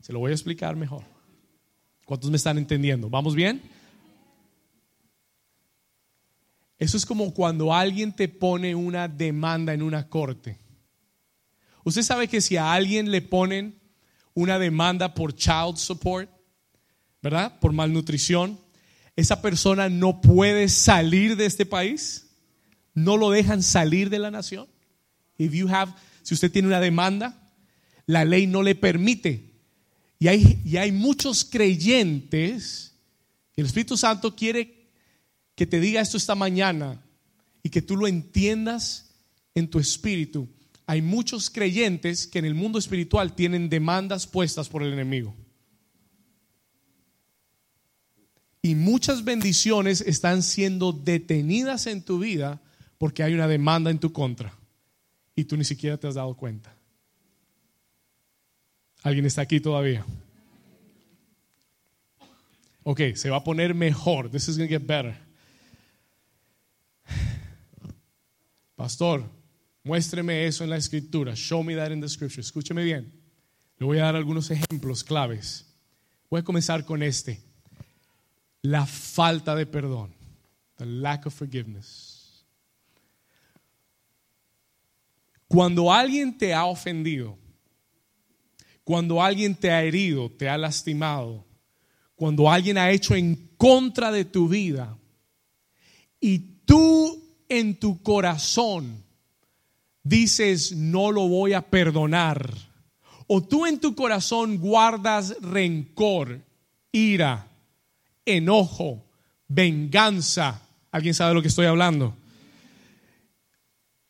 Se 0.00 0.10
lo 0.10 0.20
voy 0.20 0.30
a 0.30 0.34
explicar 0.34 0.74
mejor. 0.74 1.02
¿Cuántos 2.06 2.30
me 2.30 2.38
están 2.38 2.56
entendiendo? 2.56 3.10
¿Vamos 3.10 3.34
bien? 3.34 3.60
Eso 6.78 6.96
es 6.96 7.04
como 7.04 7.34
cuando 7.34 7.74
alguien 7.74 8.16
te 8.16 8.26
pone 8.26 8.74
una 8.74 9.06
demanda 9.06 9.74
en 9.74 9.82
una 9.82 10.08
corte. 10.08 10.58
Usted 11.84 12.00
sabe 12.00 12.26
que 12.26 12.40
si 12.40 12.56
a 12.56 12.72
alguien 12.72 13.10
le 13.10 13.20
ponen 13.20 13.78
una 14.32 14.58
demanda 14.58 15.12
por 15.12 15.34
child 15.34 15.76
support, 15.76 16.30
¿verdad? 17.20 17.60
Por 17.60 17.74
malnutrición, 17.74 18.58
esa 19.16 19.40
persona 19.40 19.88
no 19.88 20.20
puede 20.20 20.68
salir 20.68 21.36
de 21.36 21.46
este 21.46 21.66
país. 21.66 22.26
No 22.94 23.16
lo 23.16 23.30
dejan 23.30 23.62
salir 23.62 24.10
de 24.10 24.18
la 24.18 24.30
nación. 24.30 24.66
If 25.38 25.52
you 25.52 25.68
have, 25.68 25.92
si 26.22 26.34
usted 26.34 26.50
tiene 26.50 26.68
una 26.68 26.80
demanda, 26.80 27.52
la 28.06 28.24
ley 28.24 28.46
no 28.46 28.62
le 28.62 28.74
permite. 28.74 29.52
Y 30.18 30.28
hay, 30.28 30.60
y 30.64 30.76
hay 30.76 30.92
muchos 30.92 31.44
creyentes, 31.44 32.94
el 33.56 33.66
Espíritu 33.66 33.96
Santo 33.96 34.34
quiere 34.34 34.88
que 35.54 35.66
te 35.66 35.80
diga 35.80 36.00
esto 36.00 36.16
esta 36.16 36.34
mañana 36.34 37.00
y 37.62 37.70
que 37.70 37.82
tú 37.82 37.96
lo 37.96 38.06
entiendas 38.06 39.10
en 39.54 39.68
tu 39.68 39.78
espíritu. 39.78 40.48
Hay 40.86 41.02
muchos 41.02 41.50
creyentes 41.50 42.26
que 42.26 42.38
en 42.38 42.44
el 42.44 42.54
mundo 42.54 42.78
espiritual 42.78 43.34
tienen 43.34 43.68
demandas 43.68 44.26
puestas 44.26 44.68
por 44.68 44.82
el 44.82 44.92
enemigo. 44.92 45.34
Y 48.64 48.76
muchas 48.76 49.24
bendiciones 49.24 50.00
están 50.00 50.42
siendo 50.42 50.92
detenidas 50.92 51.86
en 51.86 52.02
tu 52.02 52.18
vida 52.18 52.62
porque 52.96 53.22
hay 53.22 53.34
una 53.34 53.46
demanda 53.46 53.90
en 53.90 53.98
tu 53.98 54.10
contra. 54.10 54.54
Y 55.36 55.44
tú 55.44 55.58
ni 55.58 55.64
siquiera 55.64 55.98
te 55.98 56.08
has 56.08 56.14
dado 56.14 56.34
cuenta. 56.34 56.74
¿Alguien 59.02 59.26
está 59.26 59.42
aquí 59.42 59.60
todavía? 59.60 60.06
Ok, 62.84 63.00
se 63.16 63.28
va 63.28 63.36
a 63.36 63.44
poner 63.44 63.74
mejor. 63.74 64.30
This 64.30 64.48
is 64.48 64.56
going 64.56 64.70
to 64.70 64.78
get 64.78 64.86
better. 64.86 65.14
Pastor, 68.76 69.24
muéstreme 69.82 70.46
eso 70.46 70.64
en 70.64 70.70
la 70.70 70.78
escritura. 70.78 71.34
Show 71.36 71.62
me 71.62 71.76
that 71.76 71.90
in 71.90 72.00
the 72.00 72.08
scripture. 72.08 72.40
Escúcheme 72.40 72.82
bien. 72.82 73.12
Le 73.76 73.84
voy 73.84 73.98
a 73.98 74.04
dar 74.04 74.16
algunos 74.16 74.50
ejemplos 74.50 75.04
claves. 75.04 75.66
Voy 76.30 76.40
a 76.40 76.42
comenzar 76.42 76.86
con 76.86 77.02
este. 77.02 77.42
La 78.64 78.86
falta 78.86 79.54
de 79.54 79.66
perdón. 79.66 80.14
The 80.78 80.86
lack 80.86 81.26
of 81.26 81.34
forgiveness. 81.34 82.46
Cuando 85.46 85.92
alguien 85.92 86.38
te 86.38 86.54
ha 86.54 86.64
ofendido, 86.64 87.36
cuando 88.82 89.22
alguien 89.22 89.54
te 89.54 89.70
ha 89.70 89.82
herido, 89.82 90.30
te 90.30 90.48
ha 90.48 90.56
lastimado, 90.56 91.44
cuando 92.16 92.50
alguien 92.50 92.78
ha 92.78 92.90
hecho 92.90 93.14
en 93.14 93.50
contra 93.58 94.10
de 94.10 94.24
tu 94.24 94.48
vida 94.48 94.96
y 96.18 96.38
tú 96.64 97.22
en 97.50 97.78
tu 97.78 98.02
corazón 98.02 99.04
dices, 100.02 100.72
no 100.72 101.12
lo 101.12 101.28
voy 101.28 101.52
a 101.52 101.68
perdonar, 101.68 102.50
o 103.26 103.42
tú 103.42 103.66
en 103.66 103.78
tu 103.78 103.94
corazón 103.94 104.56
guardas 104.56 105.36
rencor, 105.42 106.40
ira, 106.90 107.53
enojo, 108.26 109.06
venganza, 109.48 110.62
¿alguien 110.90 111.14
sabe 111.14 111.30
de 111.30 111.34
lo 111.34 111.42
que 111.42 111.48
estoy 111.48 111.66
hablando? 111.66 112.16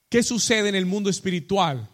¿Qué 0.08 0.22
sucede 0.22 0.68
en 0.68 0.74
el 0.74 0.86
mundo 0.86 1.10
espiritual? 1.10 1.88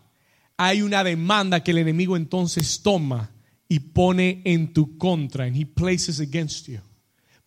Hay 0.57 0.83
una 0.83 1.03
demanda 1.03 1.62
que 1.62 1.71
el 1.71 1.79
enemigo 1.79 2.17
entonces 2.17 2.83
toma 2.83 3.31
y 3.69 3.81
pone 3.81 4.43
en 4.45 4.73
tu 4.73 4.99
contra, 4.99 5.45
and 5.45 5.57
he 5.57 5.65
places 5.65 6.21
against 6.21 6.69
you, 6.69 6.81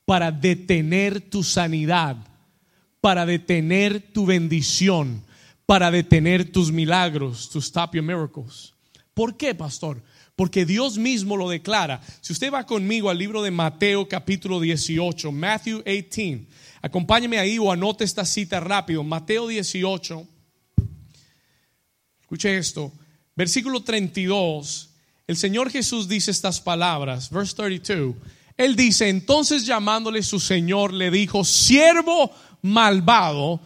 para 0.05 0.31
detener 0.31 1.21
tu 1.21 1.43
sanidad 1.43 2.17
para 3.03 3.25
detener 3.25 3.99
tu 4.13 4.25
bendición, 4.25 5.25
para 5.65 5.91
detener 5.91 6.49
tus 6.53 6.71
milagros, 6.71 7.49
to 7.49 7.59
stop 7.59 7.93
your 7.95 8.01
miracles. 8.01 8.73
¿Por 9.13 9.35
qué, 9.35 9.53
pastor? 9.53 10.01
Porque 10.35 10.65
Dios 10.65 10.97
mismo 10.97 11.37
lo 11.37 11.49
declara. 11.49 12.01
Si 12.21 12.33
usted 12.33 12.51
va 12.51 12.65
conmigo 12.65 13.09
al 13.09 13.17
libro 13.17 13.43
de 13.43 13.51
Mateo 13.51 14.07
capítulo 14.07 14.59
18, 14.59 15.31
Matthew 15.31 15.83
18, 15.83 16.45
acompáñeme 16.81 17.37
ahí 17.37 17.59
o 17.59 17.71
anote 17.71 18.03
esta 18.03 18.25
cita 18.25 18.59
rápido. 18.59 19.03
Mateo 19.03 19.47
18, 19.47 20.27
escuche 22.21 22.57
esto, 22.57 22.91
versículo 23.35 23.83
32, 23.83 24.89
el 25.27 25.37
Señor 25.37 25.69
Jesús 25.69 26.07
dice 26.07 26.31
estas 26.31 26.59
palabras, 26.59 27.29
verse 27.29 27.55
32. 27.55 28.15
Él 28.57 28.75
dice, 28.75 29.09
entonces 29.09 29.65
llamándole 29.65 30.21
su 30.23 30.39
Señor, 30.39 30.93
le 30.93 31.11
dijo, 31.11 31.43
siervo 31.45 32.31
malvado, 32.61 33.61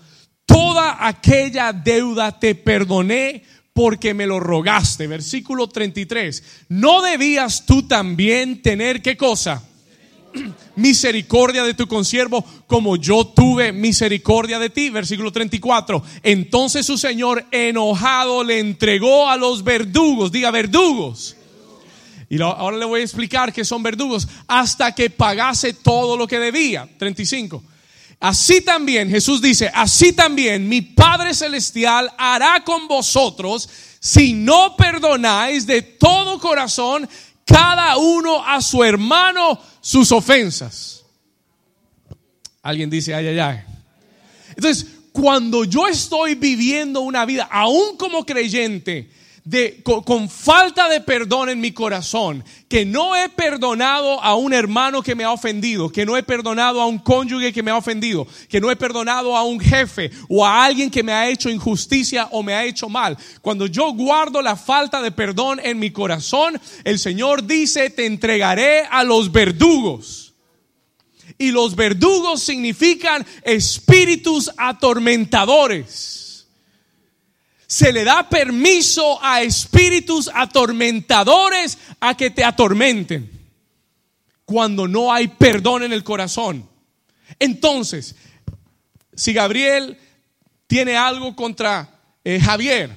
toda 0.46 1.08
aquella 1.08 1.74
deuda 1.74 2.40
te 2.40 2.56
perdoné 2.56 3.44
porque 3.78 4.16
me 4.16 4.26
lo 4.26 4.40
rogaste. 4.40 5.06
Versículo 5.06 5.70
33. 5.70 6.66
¿No 6.70 7.04
debías 7.04 7.64
tú 7.68 7.84
también 7.84 8.64
tener 8.64 9.04
qué 9.04 9.16
cosa? 9.16 9.64
misericordia 10.76 11.62
de 11.62 11.76
tu 11.76 11.88
consiervo 11.88 12.44
como 12.66 12.96
yo 12.96 13.28
tuve 13.28 13.72
misericordia 13.72 14.58
de 14.58 14.72
ti. 14.72 14.90
Versículo 14.90 15.32
34. 15.32 16.02
Entonces 16.24 16.88
su 16.88 16.98
señor 16.98 17.46
enojado 17.52 18.44
le 18.44 18.58
entregó 18.58 19.30
a 19.30 19.38
los 19.38 19.64
verdugos, 19.64 20.32
diga 20.32 20.50
verdugos. 20.50 21.38
Y 22.30 22.42
ahora 22.42 22.78
le 22.78 22.86
voy 22.86 23.02
a 23.02 23.04
explicar 23.04 23.54
que 23.54 23.64
son 23.64 23.84
verdugos 23.84 24.28
hasta 24.48 24.96
que 24.96 25.12
pagase 25.12 25.74
todo 25.74 26.18
lo 26.18 26.26
que 26.26 26.40
debía. 26.40 26.90
35. 26.98 27.62
Así 28.20 28.62
también, 28.62 29.10
Jesús 29.10 29.42
dice, 29.42 29.70
así 29.74 30.12
también 30.12 30.68
mi 30.68 30.82
Padre 30.82 31.34
Celestial 31.34 32.12
hará 32.18 32.64
con 32.64 32.88
vosotros 32.88 33.70
si 34.00 34.34
no 34.34 34.76
perdonáis 34.76 35.68
de 35.68 35.82
todo 35.84 36.40
corazón 36.40 37.08
cada 37.46 37.98
uno 37.98 38.44
a 38.46 38.62
su 38.62 38.84
hermano 38.84 39.60
sus 39.82 40.12
ofensas. 40.12 41.04
Alguien 42.64 42.90
dice, 42.90 43.14
ay, 43.14 43.28
ay, 43.28 43.40
ay. 43.40 43.60
Entonces, 44.50 44.88
cuando 45.12 45.64
yo 45.64 45.88
estoy 45.88 46.36
viviendo 46.36 47.02
una 47.02 47.26
vida, 47.26 47.48
aún 47.50 47.98
como 47.98 48.26
creyente, 48.26 49.10
de, 49.48 49.82
con, 49.82 50.30
falta 50.30 50.90
de 50.90 51.00
perdón 51.00 51.48
en 51.48 51.62
mi 51.62 51.72
corazón, 51.72 52.44
que 52.68 52.84
no 52.84 53.16
he 53.16 53.30
perdonado 53.30 54.22
a 54.22 54.36
un 54.36 54.52
hermano 54.52 55.02
que 55.02 55.16
me 55.16 55.24
ha 55.24 55.32
ofendido, 55.32 55.90
que 55.90 56.06
no 56.06 56.18
he 56.18 56.24
perdonado 56.24 56.82
a 56.82 56.86
un 56.86 57.00
cónyuge 57.00 57.54
que 57.54 57.64
me 57.64 57.72
ha 57.72 57.78
ofendido, 57.78 58.28
que 58.50 58.60
no 58.60 58.70
he 58.70 58.76
perdonado 58.76 59.38
a 59.38 59.44
un 59.44 59.58
jefe 59.62 60.12
o 60.28 60.46
a 60.46 60.66
alguien 60.66 60.90
que 60.90 61.02
me 61.02 61.14
ha 61.14 61.30
hecho 61.30 61.50
injusticia 61.50 62.28
o 62.32 62.44
me 62.44 62.54
ha 62.54 62.66
hecho 62.66 62.90
mal. 62.90 63.18
Cuando 63.42 63.68
yo 63.68 63.94
guardo 63.94 64.42
la 64.42 64.58
falta 64.58 65.02
de 65.02 65.12
perdón 65.12 65.62
en 65.64 65.80
mi 65.80 65.92
corazón, 65.92 66.60
el 66.84 67.00
Señor 67.00 67.48
dice, 67.48 67.90
te 67.90 68.06
entregaré 68.06 68.82
a 68.82 69.06
los 69.06 69.32
verdugos. 69.32 70.34
Y 71.38 71.52
los 71.52 71.74
verdugos 71.74 72.44
significan 72.44 73.26
espíritus 73.44 74.52
atormentadores 74.58 76.27
se 77.68 77.92
le 77.92 78.06
da 78.06 78.28
permiso 78.30 79.22
a 79.22 79.42
espíritus 79.42 80.32
atormentadores 80.34 81.78
a 82.00 82.16
que 82.16 82.30
te 82.30 82.44
atormenten 82.44 83.30
cuando 84.46 84.88
no 84.88 85.12
hay 85.12 85.28
perdón 85.28 85.84
en 85.84 85.92
el 85.92 86.06
corazón. 86.06 86.68
Entonces, 87.38 88.16
si 89.14 89.34
Gabriel 89.34 89.98
tiene 90.66 90.96
algo 90.96 91.36
contra 91.36 91.90
eh, 92.24 92.40
Javier 92.40 92.90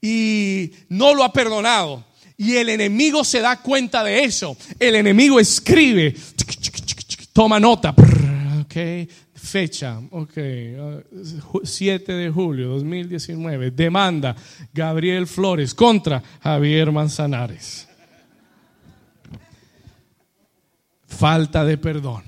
y 0.00 0.70
no 0.88 1.14
lo 1.14 1.24
ha 1.24 1.32
perdonado 1.32 2.04
y 2.36 2.56
el 2.56 2.68
enemigo 2.68 3.24
se 3.24 3.40
da 3.40 3.60
cuenta 3.60 4.04
de 4.04 4.22
eso, 4.22 4.56
el 4.78 4.94
enemigo 4.94 5.40
escribe, 5.40 6.14
toma 7.32 7.58
nota, 7.58 7.94
okay, 8.64 9.08
Fecha, 9.42 10.00
ok, 10.12 10.34
7 11.64 12.12
uh, 12.12 12.16
de 12.16 12.30
julio 12.30 12.68
2019. 12.68 13.72
Demanda 13.72 14.36
Gabriel 14.72 15.26
Flores 15.26 15.74
contra 15.74 16.22
Javier 16.40 16.92
Manzanares. 16.92 17.88
Falta 21.08 21.64
de 21.64 21.76
perdón. 21.76 22.22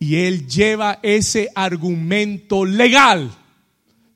Y 0.00 0.16
él 0.16 0.48
lleva 0.48 0.98
ese 1.00 1.48
argumento 1.54 2.64
legal. 2.64 3.30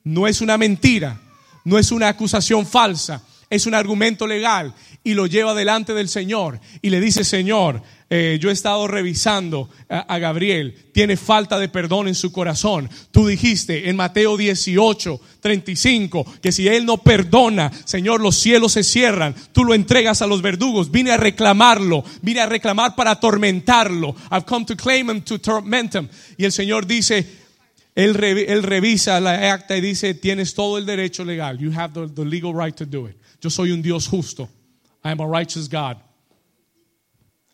No 0.03 0.27
es 0.27 0.41
una 0.41 0.57
mentira, 0.57 1.21
no 1.63 1.79
es 1.79 1.93
una 1.93 2.09
acusación 2.09 2.65
falsa, 2.65 3.23
es 3.49 3.65
un 3.65 3.73
argumento 3.73 4.27
legal. 4.27 4.73
Y 5.01 5.13
lo 5.13 5.27
lleva 5.27 5.55
delante 5.55 5.93
del 5.93 6.09
Señor 6.09 6.59
y 6.81 6.89
le 6.89 6.99
dice, 6.99 7.23
Señor, 7.23 7.81
eh, 8.09 8.37
yo 8.39 8.49
he 8.49 8.53
estado 8.53 8.87
revisando 8.87 9.69
a, 9.89 10.17
Gabriel, 10.17 10.73
tiene 10.93 11.17
falta 11.17 11.59
de 11.59 11.67
perdón 11.67 12.07
en 12.07 12.15
su 12.15 12.31
corazón. 12.31 12.89
Tú 13.11 13.27
dijiste 13.27 13.89
en 13.89 13.97
Mateo 13.97 14.37
18, 14.37 15.19
35, 15.41 16.25
que 16.41 16.53
si 16.53 16.69
él 16.69 16.85
no 16.85 16.99
perdona, 16.99 17.69
Señor, 17.83 18.21
los 18.21 18.37
cielos 18.37 18.73
se 18.73 18.83
cierran, 18.83 19.35
tú 19.51 19.65
lo 19.65 19.73
entregas 19.73 20.21
a 20.21 20.27
los 20.27 20.41
verdugos. 20.41 20.89
Vine 20.89 21.11
a 21.11 21.17
reclamarlo, 21.17 22.05
vine 22.21 22.39
a 22.39 22.45
reclamar 22.45 22.95
para 22.95 23.11
atormentarlo. 23.11 24.15
I've 24.31 24.45
come 24.45 24.65
to 24.65 24.77
claim 24.77 25.09
him, 25.09 25.21
to 25.21 25.39
torment 25.39 25.93
him. 25.93 26.07
Y 26.37 26.45
el 26.45 26.53
Señor 26.53 26.87
dice, 26.87 27.27
él, 27.93 28.13
revisa 28.13 29.19
la 29.19 29.51
acta 29.51 29.75
y 29.75 29.81
dice, 29.81 30.13
tienes 30.13 30.53
todo 30.53 30.77
el 30.77 30.85
derecho 30.85 31.25
legal. 31.25 31.57
You 31.57 31.71
have 31.73 31.93
the, 31.93 32.07
the 32.13 32.23
legal 32.23 32.53
right 32.53 32.75
to 32.75 32.85
do 32.85 33.09
it. 33.09 33.17
Yo 33.41 33.49
soy 33.49 33.71
un 33.71 33.81
Dios 33.81 34.07
justo. 34.07 34.47
I 35.03 35.11
am 35.11 35.19
a 35.19 35.27
righteous 35.27 35.67
God. 35.67 35.97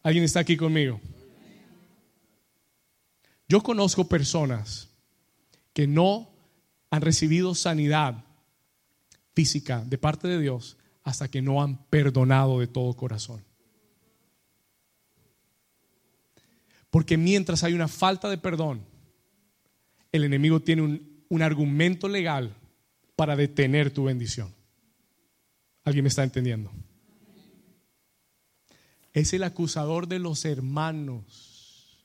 ¿Alguien 0.03 0.25
está 0.25 0.41
aquí 0.41 0.57
conmigo? 0.57 0.99
Yo 3.47 3.61
conozco 3.61 4.07
personas 4.07 4.89
que 5.73 5.87
no 5.87 6.29
han 6.89 7.01
recibido 7.01 7.55
sanidad 7.55 8.23
física 9.33 9.83
de 9.85 9.97
parte 9.97 10.27
de 10.27 10.39
Dios 10.39 10.77
hasta 11.03 11.27
que 11.27 11.41
no 11.41 11.61
han 11.61 11.85
perdonado 11.85 12.59
de 12.59 12.67
todo 12.67 12.95
corazón. 12.95 13.43
Porque 16.89 17.17
mientras 17.17 17.63
hay 17.63 17.73
una 17.73 17.87
falta 17.87 18.29
de 18.29 18.37
perdón, 18.37 18.85
el 20.11 20.23
enemigo 20.23 20.59
tiene 20.59 20.83
un, 21.29 21.41
argumento 21.41 22.07
legal 22.07 22.55
para 23.15 23.35
detener 23.35 23.89
tu 23.89 24.03
bendición. 24.03 24.53
¿Alguien 25.83 26.03
me 26.03 26.09
está 26.09 26.23
entendiendo? 26.23 26.71
Es 29.13 29.31
el 29.33 29.43
acusador 29.43 30.07
de 30.07 30.19
los 30.19 30.43
hermanos, 30.43 32.03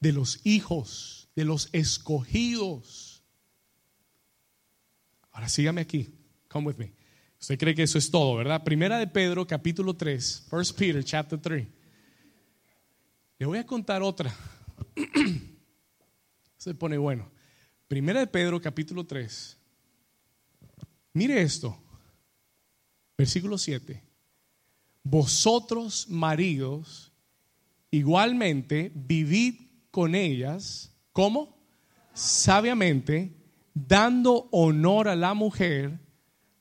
de 0.00 0.12
los 0.12 0.40
hijos, 0.44 1.28
de 1.36 1.44
los 1.44 1.68
escogidos. 1.72 3.22
Ahora 5.30 5.48
sígame 5.48 5.82
aquí. 5.82 6.08
Come 6.48 6.68
with 6.68 6.76
me. 6.76 6.92
Usted 7.38 7.58
cree 7.58 7.74
que 7.74 7.82
eso 7.82 7.98
es 7.98 8.10
todo, 8.10 8.36
¿verdad? 8.36 8.64
Primera 8.64 8.98
de 8.98 9.06
Pedro, 9.06 9.46
capítulo 9.46 9.94
3. 9.94 10.46
First 10.48 10.78
Peter, 10.78 11.04
chapter 11.04 11.38
3. 11.38 11.68
Le 13.38 13.46
voy 13.46 13.58
a 13.58 13.66
contar 13.66 14.02
otra. 14.02 14.34
Se 16.56 16.74
pone 16.74 16.96
bueno. 16.96 17.30
Primera 17.88 18.20
de 18.20 18.26
Pedro, 18.26 18.60
capítulo 18.60 19.04
3. 19.04 19.58
Mire 21.12 21.42
esto. 21.42 21.78
Versículo 23.18 23.58
7 23.58 24.13
vosotros 25.04 26.08
maridos, 26.08 27.12
igualmente 27.90 28.90
vivid 28.94 29.54
con 29.90 30.14
ellas, 30.14 30.92
¿cómo? 31.12 31.56
Sabiamente, 32.14 33.36
dando 33.74 34.48
honor 34.50 35.08
a 35.08 35.14
la 35.14 35.34
mujer 35.34 36.00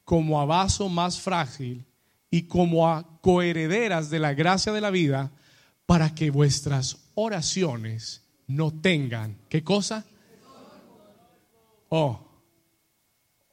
como 0.03 0.39
a 0.39 0.45
vaso 0.45 0.89
más 0.89 1.19
frágil 1.19 1.85
y 2.29 2.43
como 2.43 2.87
a 2.89 3.19
coherederas 3.21 4.09
de 4.09 4.19
la 4.19 4.33
gracia 4.33 4.73
de 4.73 4.81
la 4.81 4.91
vida, 4.91 5.31
para 5.85 6.13
que 6.13 6.29
vuestras 6.29 6.97
oraciones 7.15 8.23
no 8.47 8.71
tengan, 8.71 9.37
¿qué 9.49 9.63
cosa? 9.63 10.05
Oh, 11.89 12.19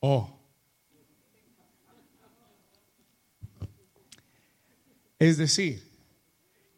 oh 0.00 0.39
Es 5.20 5.36
decir, 5.36 5.86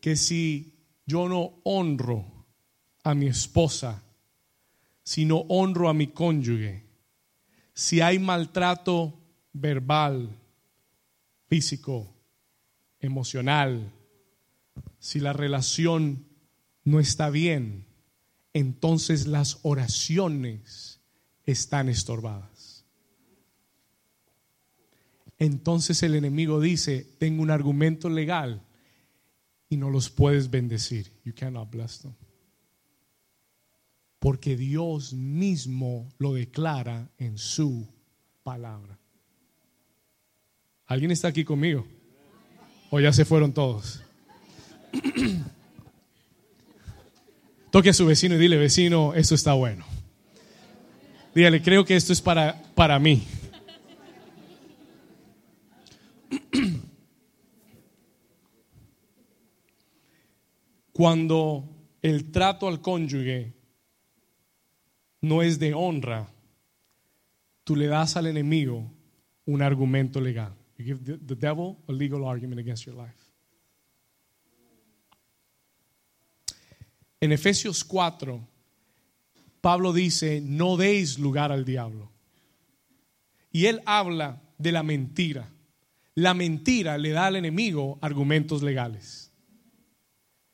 que 0.00 0.16
si 0.16 0.74
yo 1.06 1.28
no 1.28 1.60
honro 1.62 2.26
a 3.04 3.14
mi 3.14 3.28
esposa, 3.28 4.02
si 5.04 5.24
no 5.24 5.38
honro 5.48 5.88
a 5.88 5.94
mi 5.94 6.08
cónyuge, 6.08 6.84
si 7.72 8.00
hay 8.00 8.18
maltrato 8.18 9.18
verbal, 9.52 10.36
físico, 11.46 12.12
emocional, 12.98 13.92
si 14.98 15.20
la 15.20 15.32
relación 15.32 16.26
no 16.82 16.98
está 16.98 17.30
bien, 17.30 17.86
entonces 18.52 19.28
las 19.28 19.60
oraciones 19.62 21.00
están 21.44 21.88
estorbadas 21.88 22.51
entonces 25.44 26.02
el 26.04 26.14
enemigo 26.14 26.60
dice, 26.60 27.04
tengo 27.18 27.42
un 27.42 27.50
argumento 27.50 28.08
legal 28.08 28.62
y 29.68 29.76
no 29.76 29.90
los 29.90 30.08
puedes 30.08 30.50
bendecir. 30.50 31.10
You 31.24 31.34
cannot 31.34 31.68
bless 31.68 32.00
them. 32.00 32.14
Porque 34.20 34.56
Dios 34.56 35.12
mismo 35.12 36.08
lo 36.18 36.34
declara 36.34 37.10
en 37.18 37.38
su 37.38 37.88
palabra. 38.44 38.96
¿Alguien 40.86 41.10
está 41.10 41.26
aquí 41.28 41.44
conmigo? 41.44 41.86
¿O 42.90 43.00
ya 43.00 43.12
se 43.12 43.24
fueron 43.24 43.52
todos? 43.52 44.00
Toque 47.72 47.90
a 47.90 47.94
su 47.94 48.06
vecino 48.06 48.36
y 48.36 48.38
dile, 48.38 48.58
vecino, 48.58 49.12
esto 49.14 49.34
está 49.34 49.54
bueno. 49.54 49.84
Dígale, 51.34 51.62
creo 51.62 51.84
que 51.84 51.96
esto 51.96 52.12
es 52.12 52.20
para, 52.20 52.62
para 52.76 53.00
mí. 53.00 53.26
cuando 60.92 61.68
el 62.02 62.30
trato 62.30 62.68
al 62.68 62.80
cónyuge 62.80 63.54
no 65.20 65.42
es 65.42 65.58
de 65.58 65.74
honra, 65.74 66.28
tú 67.64 67.76
le 67.76 67.86
das 67.86 68.16
al 68.16 68.26
enemigo 68.26 68.90
un 69.46 69.62
argumento 69.62 70.20
legal. 70.20 70.54
You 70.76 70.84
give 70.84 71.04
the, 71.04 71.36
devil 71.36 71.78
a 71.88 71.92
legal 71.92 72.26
argument 72.26 72.60
against 72.60 72.86
your 72.86 72.96
life. 72.96 73.14
En 77.20 77.30
Efesios 77.30 77.84
4, 77.84 78.40
Pablo 79.60 79.92
dice, 79.92 80.40
no 80.40 80.76
deis 80.76 81.20
lugar 81.20 81.52
al 81.52 81.64
diablo. 81.64 82.10
Y 83.52 83.66
él 83.66 83.80
habla 83.86 84.42
de 84.58 84.72
la 84.72 84.82
mentira. 84.82 85.48
La 86.14 86.34
mentira 86.34 86.98
le 86.98 87.10
da 87.10 87.26
al 87.26 87.36
enemigo 87.36 87.98
argumentos 88.02 88.62
legales. 88.62 89.32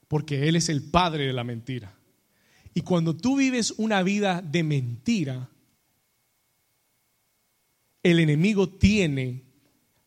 Porque 0.06 0.48
él 0.48 0.56
es 0.56 0.68
el 0.68 0.82
padre 0.82 1.26
de 1.26 1.32
la 1.32 1.44
mentira. 1.44 1.94
Y 2.74 2.82
cuando 2.82 3.16
tú 3.16 3.36
vives 3.36 3.72
una 3.76 4.02
vida 4.02 4.40
de 4.40 4.62
mentira, 4.62 5.50
el 8.02 8.20
enemigo 8.20 8.68
tiene 8.68 9.42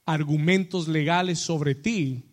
argumentos 0.06 0.88
legales 0.88 1.40
sobre 1.40 1.76
ti 1.76 2.24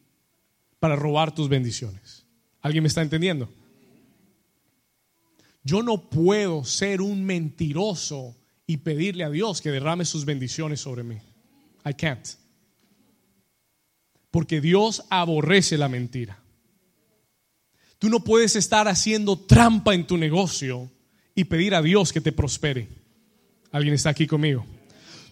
para 0.78 0.96
robar 0.96 1.34
tus 1.34 1.48
bendiciones. 1.48 2.24
¿Alguien 2.60 2.82
me 2.82 2.88
está 2.88 3.02
entendiendo? 3.02 3.52
Yo 5.62 5.82
no 5.82 6.08
puedo 6.08 6.64
ser 6.64 7.02
un 7.02 7.24
mentiroso 7.24 8.36
y 8.66 8.78
pedirle 8.78 9.24
a 9.24 9.30
Dios 9.30 9.60
que 9.60 9.70
derrame 9.70 10.04
sus 10.04 10.24
bendiciones 10.24 10.80
sobre 10.80 11.02
mí. 11.02 11.16
I 11.84 11.94
can't. 11.94 12.37
Porque 14.30 14.60
Dios 14.60 15.04
aborrece 15.10 15.78
la 15.78 15.88
mentira. 15.88 16.38
Tú 17.98 18.08
no 18.08 18.22
puedes 18.22 18.54
estar 18.56 18.86
haciendo 18.86 19.38
trampa 19.38 19.94
en 19.94 20.06
tu 20.06 20.16
negocio 20.16 20.90
y 21.34 21.44
pedir 21.44 21.74
a 21.74 21.82
Dios 21.82 22.12
que 22.12 22.20
te 22.20 22.32
prospere. 22.32 22.88
¿Alguien 23.72 23.94
está 23.94 24.10
aquí 24.10 24.26
conmigo? 24.26 24.64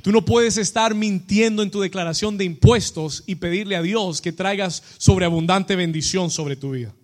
Tú 0.02 0.12
no 0.12 0.24
puedes 0.24 0.56
estar 0.56 0.94
mintiendo 0.94 1.62
en 1.62 1.70
tu 1.70 1.80
declaración 1.80 2.38
de 2.38 2.44
impuestos 2.44 3.24
y 3.26 3.36
pedirle 3.36 3.76
a 3.76 3.82
Dios 3.82 4.20
que 4.20 4.32
traigas 4.32 4.82
sobreabundante 4.98 5.74
bendición 5.74 6.30
sobre 6.30 6.56
tu 6.56 6.72
vida. 6.72 6.94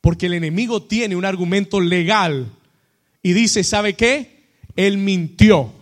Porque 0.00 0.26
el 0.26 0.34
enemigo 0.34 0.82
tiene 0.82 1.14
un 1.14 1.24
argumento 1.24 1.80
legal 1.80 2.50
y 3.22 3.32
dice, 3.32 3.62
¿sabe 3.64 3.94
qué? 3.94 4.48
Él 4.76 4.98
mintió. 4.98 5.72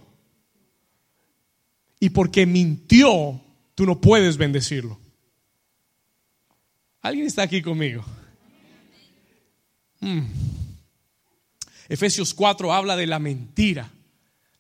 Y 2.01 2.11
porque 2.11 2.47
mintió, 2.47 3.41
tú 3.75 3.87
no 3.87 4.01
puedes 4.01 4.37
bendecirlo. 4.37 4.99
¿Alguien 7.03 7.27
está 7.27 7.43
aquí 7.43 7.63
conmigo? 7.63 8.05
Hmm. 10.01 10.27
Efesios 11.89 12.35
4 12.35 12.73
habla 12.73 12.97
de 12.97 13.07
la 13.07 13.19
mentira, 13.19 13.91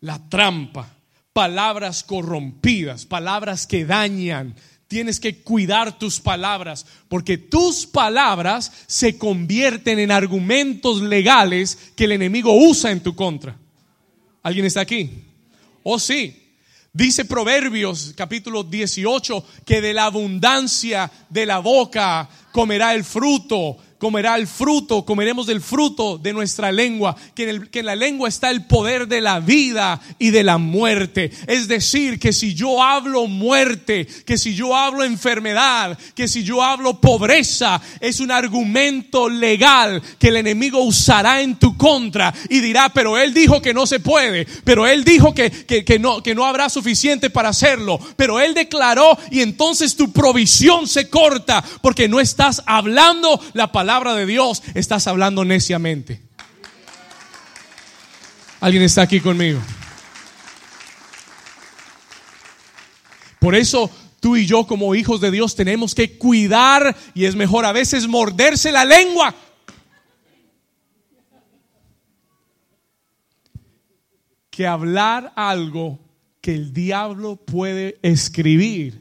la 0.00 0.28
trampa, 0.28 0.96
palabras 1.32 2.02
corrompidas, 2.02 3.04
palabras 3.06 3.66
que 3.66 3.84
dañan, 3.84 4.54
Tienes 4.88 5.20
que 5.20 5.42
cuidar 5.42 5.98
tus 5.98 6.18
palabras, 6.18 6.86
porque 7.08 7.36
tus 7.36 7.86
palabras 7.86 8.72
se 8.86 9.18
convierten 9.18 9.98
en 9.98 10.10
argumentos 10.10 11.02
legales 11.02 11.92
que 11.94 12.04
el 12.04 12.12
enemigo 12.12 12.54
usa 12.54 12.90
en 12.90 13.02
tu 13.02 13.14
contra. 13.14 13.54
¿Alguien 14.42 14.64
está 14.64 14.80
aquí? 14.80 15.10
Oh, 15.82 15.98
sí. 15.98 16.47
Dice 16.98 17.26
Proverbios 17.26 18.12
capítulo 18.16 18.64
18 18.64 19.44
que 19.64 19.80
de 19.80 19.94
la 19.94 20.06
abundancia 20.06 21.08
de 21.28 21.46
la 21.46 21.60
boca 21.60 22.28
comerá 22.50 22.92
el 22.92 23.04
fruto 23.04 23.76
comerá 23.98 24.36
el 24.36 24.46
fruto, 24.46 25.04
comeremos 25.04 25.46
del 25.46 25.60
fruto 25.60 26.18
de 26.18 26.32
nuestra 26.32 26.70
lengua, 26.70 27.16
que 27.34 27.50
en, 27.50 27.66
que 27.66 27.80
en 27.80 27.86
la 27.86 27.96
lengua 27.96 28.28
está 28.28 28.50
el 28.50 28.64
poder 28.64 29.08
de 29.08 29.20
la 29.20 29.40
vida 29.40 30.00
y 30.18 30.30
de 30.30 30.44
la 30.44 30.58
muerte. 30.58 31.32
Es 31.46 31.66
decir, 31.66 32.18
que 32.18 32.32
si 32.32 32.54
yo 32.54 32.82
hablo 32.82 33.26
muerte, 33.26 34.06
que 34.24 34.38
si 34.38 34.54
yo 34.54 34.76
hablo 34.76 35.02
enfermedad, 35.02 35.98
que 36.14 36.28
si 36.28 36.44
yo 36.44 36.62
hablo 36.62 37.00
pobreza, 37.00 37.80
es 38.00 38.20
un 38.20 38.30
argumento 38.30 39.28
legal 39.28 40.00
que 40.18 40.28
el 40.28 40.36
enemigo 40.36 40.80
usará 40.80 41.40
en 41.40 41.56
tu 41.56 41.76
contra 41.76 42.32
y 42.48 42.60
dirá, 42.60 42.90
pero 42.90 43.18
él 43.18 43.34
dijo 43.34 43.60
que 43.60 43.74
no 43.74 43.86
se 43.86 43.98
puede, 43.98 44.46
pero 44.64 44.86
él 44.86 45.02
dijo 45.02 45.34
que, 45.34 45.50
que, 45.50 45.98
no, 45.98 46.22
que 46.22 46.34
no 46.34 46.44
habrá 46.44 46.68
suficiente 46.68 47.30
para 47.30 47.48
hacerlo, 47.48 47.98
pero 48.16 48.38
él 48.38 48.54
declaró 48.54 49.18
y 49.30 49.40
entonces 49.40 49.96
tu 49.96 50.12
provisión 50.12 50.86
se 50.86 51.08
corta 51.08 51.64
porque 51.82 52.08
no 52.08 52.20
estás 52.20 52.62
hablando 52.64 53.40
la 53.54 53.72
palabra 53.72 53.87
palabra 53.88 54.14
de 54.16 54.26
Dios, 54.26 54.62
estás 54.74 55.06
hablando 55.06 55.46
neciamente. 55.46 56.20
¿Alguien 58.60 58.82
está 58.82 59.00
aquí 59.00 59.18
conmigo? 59.18 59.62
Por 63.38 63.54
eso 63.54 63.90
tú 64.20 64.36
y 64.36 64.44
yo 64.44 64.66
como 64.66 64.94
hijos 64.94 65.22
de 65.22 65.30
Dios 65.30 65.56
tenemos 65.56 65.94
que 65.94 66.18
cuidar 66.18 66.94
y 67.14 67.24
es 67.24 67.34
mejor 67.34 67.64
a 67.64 67.72
veces 67.72 68.06
morderse 68.06 68.70
la 68.72 68.84
lengua. 68.84 69.34
Que 74.50 74.66
hablar 74.66 75.32
algo 75.34 75.98
que 76.42 76.54
el 76.54 76.74
diablo 76.74 77.36
puede 77.36 77.98
escribir 78.02 79.00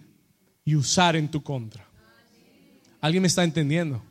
y 0.64 0.78
usar 0.78 1.18
en 1.18 1.30
tu 1.30 1.44
contra. 1.44 1.86
¿Alguien 3.02 3.22
me 3.22 3.28
está 3.28 3.44
entendiendo? 3.44 4.07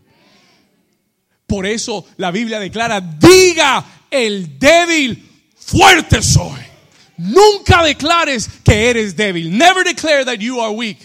Por 1.47 1.67
eso 1.67 2.05
la 2.17 2.31
Biblia 2.31 2.59
declara, 2.59 3.01
diga 3.01 3.85
el 4.11 4.59
débil, 4.59 5.23
fuerte 5.57 6.23
soy. 6.23 6.61
Nunca 7.19 7.83
declares 7.83 8.49
que 8.65 8.91
eres 8.91 9.17
débil. 9.17 9.57
Never 9.57 9.85
declare 9.85 10.25
that 10.25 10.39
you 10.39 10.61
are 10.61 10.73
weak. 10.73 10.99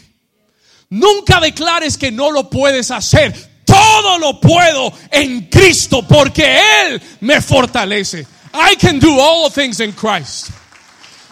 Nunca 0.90 1.40
declares 1.40 1.98
que 1.98 2.12
no 2.12 2.32
lo 2.32 2.50
puedes 2.50 2.92
hacer. 2.92 3.34
Todo 3.66 4.18
lo 4.20 4.42
puedo 4.42 4.92
en 5.12 5.48
Cristo 5.50 6.06
porque 6.06 6.60
Él 6.84 7.02
me 7.22 7.40
fortalece. 7.40 8.26
I 8.54 8.76
can 8.76 9.00
do 9.00 9.18
all 9.18 9.50
things 9.50 9.80
in 9.80 9.94
Christ. 9.94 10.50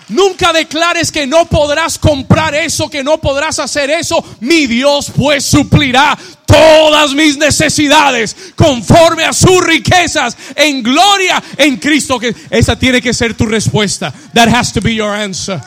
Nunca 0.10 0.52
declares 0.52 1.12
que 1.12 1.28
no 1.28 1.46
podrás 1.46 2.00
comprar 2.00 2.56
eso, 2.56 2.90
que 2.90 3.04
no 3.04 3.20
podrás 3.20 3.60
hacer 3.60 3.92
eso. 3.92 4.24
Mi 4.40 4.66
Dios 4.66 5.12
pues 5.16 5.46
suplirá 5.46 6.18
todas 6.46 7.14
mis 7.14 7.38
necesidades 7.38 8.36
conforme 8.56 9.24
a 9.24 9.34
sus 9.34 9.64
riquezas 9.64 10.36
en 10.56 10.82
gloria 10.82 11.42
en 11.58 11.78
Cristo. 11.78 12.20
Esa 12.50 12.78
tiene 12.78 13.02
que 13.02 13.14
ser 13.14 13.36
tu 13.36 13.46
respuesta. 13.46 14.12
That 14.34 14.50
has 14.50 14.74
to 14.74 14.82
be 14.82 14.96
your 14.96 15.14
answer. 15.14 15.62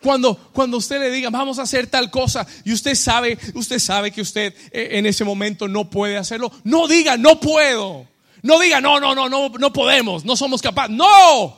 Cuando, 0.00 0.34
cuando 0.52 0.76
usted 0.78 1.00
le 1.00 1.10
diga, 1.10 1.30
vamos 1.30 1.58
a 1.58 1.62
hacer 1.62 1.88
tal 1.88 2.10
cosa, 2.10 2.46
y 2.64 2.72
usted 2.72 2.94
sabe, 2.94 3.36
usted 3.54 3.78
sabe 3.80 4.12
que 4.12 4.20
usted 4.20 4.54
eh, 4.70 4.90
en 4.92 5.06
ese 5.06 5.24
momento 5.24 5.66
no 5.66 5.90
puede 5.90 6.16
hacerlo, 6.16 6.52
no 6.64 6.86
diga, 6.86 7.16
no 7.16 7.40
puedo. 7.40 8.06
No 8.42 8.60
diga, 8.60 8.80
no, 8.80 9.00
no, 9.00 9.16
no, 9.16 9.28
no, 9.28 9.48
no 9.48 9.72
podemos, 9.72 10.24
no 10.24 10.36
somos 10.36 10.62
capaces. 10.62 10.94
No, 10.94 11.56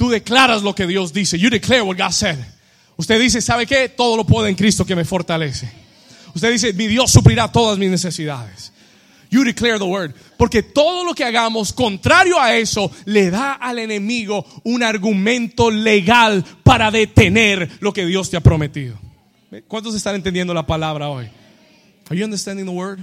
Tú 0.00 0.08
declaras 0.08 0.62
lo 0.62 0.74
que 0.74 0.86
Dios 0.86 1.12
dice. 1.12 1.38
You 1.38 1.50
declare 1.50 1.82
what 1.82 1.98
God 1.98 2.12
said. 2.12 2.38
Usted 2.96 3.20
dice, 3.20 3.42
¿sabe 3.42 3.66
qué? 3.66 3.90
Todo 3.90 4.16
lo 4.16 4.24
puedo 4.24 4.46
en 4.46 4.54
Cristo 4.54 4.86
que 4.86 4.96
me 4.96 5.04
fortalece. 5.04 5.70
Usted 6.34 6.50
dice, 6.50 6.72
mi 6.72 6.86
Dios 6.86 7.10
suplirá 7.10 7.52
todas 7.52 7.76
mis 7.76 7.90
necesidades. 7.90 8.72
You 9.28 9.44
declare 9.44 9.76
the 9.76 9.84
word. 9.84 10.14
Porque 10.38 10.62
todo 10.62 11.04
lo 11.04 11.12
que 11.12 11.22
hagamos 11.22 11.74
contrario 11.74 12.40
a 12.40 12.56
eso 12.56 12.90
le 13.04 13.30
da 13.30 13.52
al 13.52 13.78
enemigo 13.78 14.46
un 14.64 14.82
argumento 14.82 15.70
legal 15.70 16.46
para 16.62 16.90
detener 16.90 17.68
lo 17.80 17.92
que 17.92 18.06
Dios 18.06 18.30
te 18.30 18.38
ha 18.38 18.40
prometido. 18.40 18.98
¿Cuántos 19.68 19.94
están 19.94 20.14
entendiendo 20.14 20.54
la 20.54 20.66
palabra 20.66 21.10
hoy? 21.10 21.28
Are 22.08 22.18
you 22.18 22.24
understanding 22.24 22.64
the 22.64 22.72
word? 22.72 23.00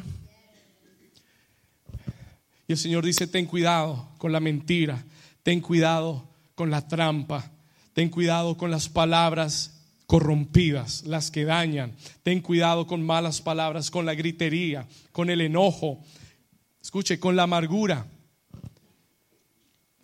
Y 2.67 2.71
el 2.71 2.77
Señor 2.79 3.05
dice, 3.05 3.27
ten 3.27 3.45
cuidado 3.45 4.09
con 4.17 4.31
la 4.31 4.39
mentira, 4.39 5.05
ten 5.43 5.61
cuidado 5.61 6.26
con 6.57 6.71
la 6.71 6.87
trampa. 6.87 7.51
Ten 7.93 8.09
cuidado 8.09 8.57
con 8.57 8.71
las 8.71 8.89
palabras 8.89 9.79
corrompidas, 10.07 11.03
las 11.03 11.29
que 11.29 11.45
dañan. 11.45 11.93
Ten 12.23 12.41
cuidado 12.41 12.87
con 12.87 13.05
malas 13.05 13.41
palabras, 13.41 13.91
con 13.91 14.07
la 14.07 14.15
gritería, 14.15 14.87
con 15.11 15.29
el 15.29 15.41
enojo. 15.41 15.99
Escuche, 16.81 17.19
con 17.19 17.35
la 17.35 17.43
amargura, 17.43 18.07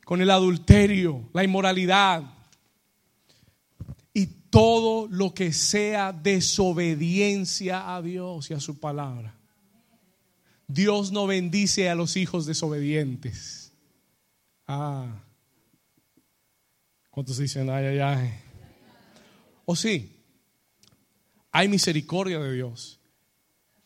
con 0.06 0.22
el 0.22 0.30
adulterio, 0.30 1.28
la 1.34 1.44
inmoralidad 1.44 2.22
y 4.14 4.28
todo 4.52 5.08
lo 5.08 5.34
que 5.34 5.54
sea 5.54 6.14
desobediencia 6.14 7.96
a 7.96 8.04
Dios 8.04 8.52
y 8.52 8.54
a 8.54 8.60
su 8.60 8.80
palabra. 8.80 9.34
Dios 10.68 11.12
no 11.12 11.26
bendice 11.26 11.90
a 11.90 11.96
los 11.96 12.16
hijos 12.16 12.46
desobedientes. 12.46 13.74
Ah. 14.68 15.24
¿Cuántos 17.14 17.38
dicen, 17.38 17.70
ay, 17.70 17.86
ay, 17.86 18.00
ay? 18.00 18.34
O 19.66 19.76
sí, 19.76 20.20
hay 21.52 21.70
misericordia 21.70 22.40
de 22.40 22.54
Dios, 22.54 23.00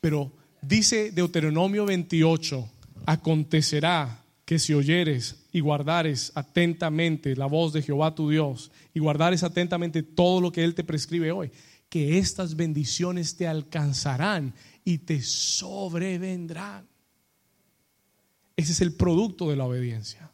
pero 0.01 0.31
Dice 0.61 1.11
Deuteronomio 1.11 1.85
28, 1.85 2.69
acontecerá 3.05 4.23
que 4.43 4.59
si 4.59 4.73
oyeres 4.73 5.45
y 5.51 5.59
guardares 5.59 6.31
atentamente 6.35 7.35
la 7.35 7.45
voz 7.45 7.73
de 7.73 7.81
Jehová 7.81 8.15
tu 8.15 8.29
Dios 8.29 8.71
y 8.93 8.99
guardares 8.99 9.43
atentamente 9.43 10.03
todo 10.03 10.41
lo 10.41 10.51
que 10.51 10.63
Él 10.63 10.73
te 10.73 10.83
prescribe 10.83 11.31
hoy, 11.31 11.51
que 11.89 12.17
estas 12.17 12.55
bendiciones 12.55 13.37
te 13.37 13.47
alcanzarán 13.47 14.53
y 14.83 14.99
te 14.99 15.21
sobrevendrán. 15.21 16.87
Ese 18.55 18.71
es 18.71 18.81
el 18.81 18.93
producto 18.93 19.49
de 19.49 19.55
la 19.55 19.65
obediencia. 19.65 20.31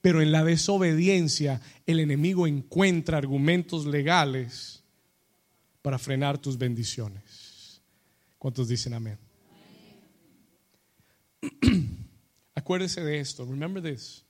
Pero 0.00 0.22
en 0.22 0.32
la 0.32 0.44
desobediencia 0.44 1.60
el 1.86 2.00
enemigo 2.00 2.46
encuentra 2.46 3.18
argumentos 3.18 3.86
legales 3.86 4.82
para 5.82 5.98
frenar 5.98 6.38
tus 6.38 6.56
bendiciones. 6.56 7.80
¿Cuántos 8.38 8.68
dicen 8.68 8.94
amén? 8.94 9.18
Acuérdese 12.54 13.02
de 13.02 13.20
esto. 13.20 13.44
Remember 13.44 13.82
this. 13.82 14.24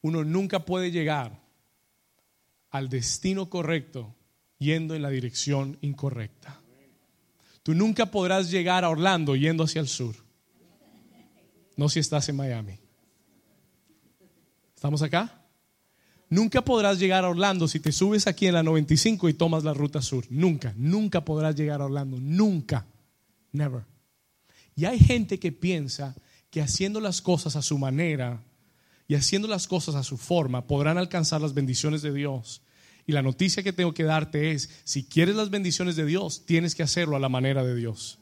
Uno 0.00 0.24
nunca 0.24 0.64
puede 0.64 0.90
llegar 0.90 1.40
al 2.70 2.88
destino 2.88 3.48
correcto 3.48 4.14
yendo 4.58 4.94
en 4.94 5.02
la 5.02 5.10
dirección 5.10 5.78
incorrecta. 5.80 6.60
Tú 7.62 7.74
nunca 7.74 8.06
podrás 8.06 8.50
llegar 8.50 8.84
a 8.84 8.88
Orlando 8.88 9.36
yendo 9.36 9.64
hacia 9.64 9.80
el 9.80 9.88
sur. 9.88 10.16
No 11.76 11.88
si 11.88 12.00
estás 12.00 12.28
en 12.28 12.36
Miami. 12.36 12.81
¿Estamos 14.82 15.02
acá? 15.02 15.32
Nunca 16.28 16.60
podrás 16.60 16.98
llegar 16.98 17.24
a 17.24 17.28
Orlando 17.28 17.68
si 17.68 17.78
te 17.78 17.92
subes 17.92 18.26
aquí 18.26 18.48
en 18.48 18.54
la 18.54 18.64
95 18.64 19.28
y 19.28 19.34
tomas 19.34 19.62
la 19.62 19.72
ruta 19.72 20.02
sur. 20.02 20.24
Nunca, 20.28 20.74
nunca 20.76 21.24
podrás 21.24 21.54
llegar 21.54 21.80
a 21.80 21.84
Orlando. 21.84 22.18
Nunca. 22.20 22.84
Never. 23.52 23.82
Y 24.74 24.86
hay 24.86 24.98
gente 24.98 25.38
que 25.38 25.52
piensa 25.52 26.16
que 26.50 26.60
haciendo 26.60 27.00
las 27.00 27.22
cosas 27.22 27.54
a 27.54 27.62
su 27.62 27.78
manera 27.78 28.42
y 29.06 29.14
haciendo 29.14 29.46
las 29.46 29.68
cosas 29.68 29.94
a 29.94 30.02
su 30.02 30.16
forma 30.16 30.66
podrán 30.66 30.98
alcanzar 30.98 31.40
las 31.40 31.54
bendiciones 31.54 32.02
de 32.02 32.12
Dios. 32.12 32.62
Y 33.06 33.12
la 33.12 33.22
noticia 33.22 33.62
que 33.62 33.72
tengo 33.72 33.94
que 33.94 34.02
darte 34.02 34.50
es, 34.50 34.68
si 34.82 35.04
quieres 35.04 35.36
las 35.36 35.50
bendiciones 35.50 35.94
de 35.94 36.06
Dios, 36.06 36.44
tienes 36.44 36.74
que 36.74 36.82
hacerlo 36.82 37.14
a 37.14 37.20
la 37.20 37.28
manera 37.28 37.62
de 37.62 37.76
Dios. 37.76 38.18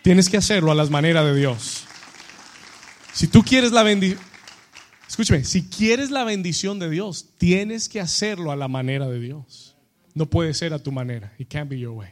Tienes 0.00 0.30
que 0.30 0.38
hacerlo 0.38 0.72
a 0.72 0.74
las 0.74 0.88
maneras 0.88 1.26
de 1.26 1.36
Dios. 1.36 1.84
Si 3.12 3.26
tú 3.26 3.42
quieres 3.42 3.72
la 3.72 3.82
bendición, 3.82 4.29
escúchame, 5.10 5.44
si 5.44 5.64
quieres 5.64 6.12
la 6.12 6.22
bendición 6.22 6.78
de 6.78 6.88
Dios, 6.88 7.30
tienes 7.36 7.88
que 7.88 8.00
hacerlo 8.00 8.52
a 8.52 8.56
la 8.56 8.68
manera 8.68 9.08
de 9.08 9.18
Dios. 9.18 9.76
No 10.14 10.26
puede 10.26 10.54
ser 10.54 10.72
a 10.72 10.78
tu 10.78 10.92
manera. 10.92 11.34
It 11.36 11.48
can't 11.48 11.68
be 11.68 11.78
your 11.78 11.96
way. 11.96 12.10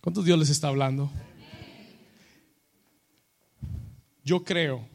¿Cuántos 0.00 0.24
Dios 0.24 0.38
les 0.38 0.48
está 0.48 0.68
hablando? 0.68 1.10
Yo 4.24 4.44
creo 4.44 4.88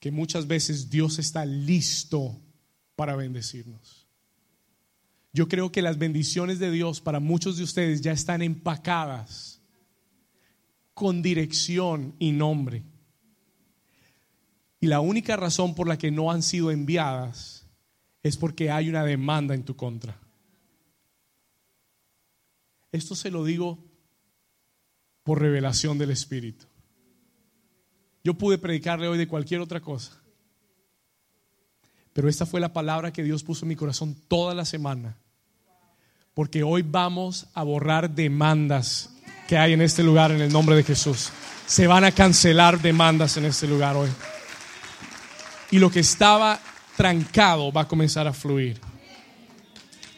que 0.00 0.10
muchas 0.10 0.48
veces 0.48 0.90
Dios 0.90 1.20
está 1.20 1.46
listo 1.46 2.36
para 2.96 3.14
bendecirnos. 3.14 4.06
Yo 5.32 5.48
creo 5.48 5.70
que 5.70 5.80
las 5.80 5.96
bendiciones 5.96 6.58
de 6.58 6.72
Dios 6.72 7.00
para 7.00 7.20
muchos 7.20 7.56
de 7.56 7.62
ustedes 7.62 8.00
ya 8.00 8.12
están 8.12 8.42
empacadas 8.42 9.60
con 10.92 11.22
dirección 11.22 12.14
y 12.18 12.32
nombre. 12.32 12.82
Y 14.82 14.88
la 14.88 14.98
única 14.98 15.36
razón 15.36 15.76
por 15.76 15.86
la 15.86 15.96
que 15.96 16.10
no 16.10 16.32
han 16.32 16.42
sido 16.42 16.72
enviadas 16.72 17.64
es 18.20 18.36
porque 18.36 18.68
hay 18.68 18.88
una 18.88 19.04
demanda 19.04 19.54
en 19.54 19.62
tu 19.62 19.76
contra. 19.76 20.18
Esto 22.90 23.14
se 23.14 23.30
lo 23.30 23.44
digo 23.44 23.78
por 25.22 25.40
revelación 25.40 25.98
del 25.98 26.10
Espíritu. 26.10 26.66
Yo 28.24 28.34
pude 28.34 28.58
predicarle 28.58 29.06
hoy 29.06 29.18
de 29.18 29.28
cualquier 29.28 29.60
otra 29.60 29.78
cosa. 29.78 30.20
Pero 32.12 32.28
esta 32.28 32.44
fue 32.44 32.60
la 32.60 32.72
palabra 32.72 33.12
que 33.12 33.22
Dios 33.22 33.44
puso 33.44 33.64
en 33.64 33.68
mi 33.68 33.76
corazón 33.76 34.16
toda 34.26 34.52
la 34.52 34.64
semana. 34.64 35.16
Porque 36.34 36.64
hoy 36.64 36.82
vamos 36.82 37.46
a 37.54 37.62
borrar 37.62 38.10
demandas 38.10 39.14
que 39.46 39.56
hay 39.56 39.74
en 39.74 39.80
este 39.82 40.02
lugar 40.02 40.32
en 40.32 40.40
el 40.40 40.52
nombre 40.52 40.74
de 40.74 40.82
Jesús. 40.82 41.30
Se 41.68 41.86
van 41.86 42.02
a 42.02 42.10
cancelar 42.10 42.82
demandas 42.82 43.36
en 43.36 43.44
este 43.44 43.68
lugar 43.68 43.94
hoy. 43.94 44.08
Y 45.72 45.80
lo 45.80 45.90
que 45.90 46.00
estaba 46.00 46.60
trancado 46.96 47.72
va 47.72 47.80
a 47.80 47.88
comenzar 47.88 48.28
a 48.28 48.32
fluir. 48.32 48.78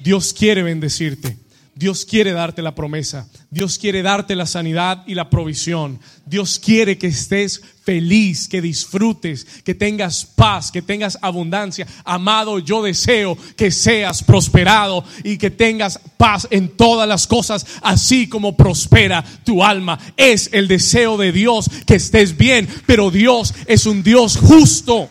Dios 0.00 0.34
quiere 0.34 0.62
bendecirte. 0.62 1.38
Dios 1.76 2.04
quiere 2.04 2.32
darte 2.32 2.62
la 2.62 2.74
promesa. 2.74 3.28
Dios 3.50 3.78
quiere 3.78 4.02
darte 4.02 4.36
la 4.36 4.46
sanidad 4.46 5.02
y 5.06 5.14
la 5.14 5.28
provisión. 5.28 5.98
Dios 6.24 6.60
quiere 6.60 6.98
que 6.98 7.08
estés 7.08 7.60
feliz, 7.84 8.46
que 8.46 8.60
disfrutes, 8.60 9.44
que 9.64 9.74
tengas 9.74 10.24
paz, 10.24 10.70
que 10.70 10.82
tengas 10.82 11.18
abundancia. 11.20 11.86
Amado, 12.04 12.60
yo 12.60 12.82
deseo 12.82 13.36
que 13.56 13.72
seas 13.72 14.22
prosperado 14.22 15.04
y 15.24 15.36
que 15.36 15.50
tengas 15.50 15.98
paz 16.16 16.46
en 16.50 16.68
todas 16.68 17.08
las 17.08 17.26
cosas, 17.26 17.66
así 17.82 18.28
como 18.28 18.56
prospera 18.56 19.24
tu 19.44 19.64
alma. 19.64 19.98
Es 20.16 20.50
el 20.52 20.68
deseo 20.68 21.16
de 21.16 21.32
Dios 21.32 21.68
que 21.86 21.96
estés 21.96 22.36
bien, 22.36 22.68
pero 22.86 23.10
Dios 23.10 23.52
es 23.66 23.86
un 23.86 24.04
Dios 24.04 24.36
justo. 24.36 25.10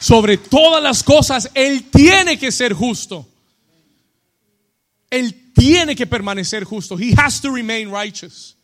Sobre 0.00 0.36
todas 0.38 0.82
las 0.82 1.02
cosas, 1.02 1.50
Él 1.54 1.90
tiene 1.90 2.38
que 2.38 2.52
ser 2.52 2.72
justo. 2.72 3.26
Él 5.10 5.52
tiene 5.54 5.96
que 5.96 6.06
permanecer 6.06 6.64
justo. 6.64 6.98
He 6.98 7.14
has 7.16 7.40
to 7.40 7.50
remain 7.50 7.90
righteous. 7.90 8.56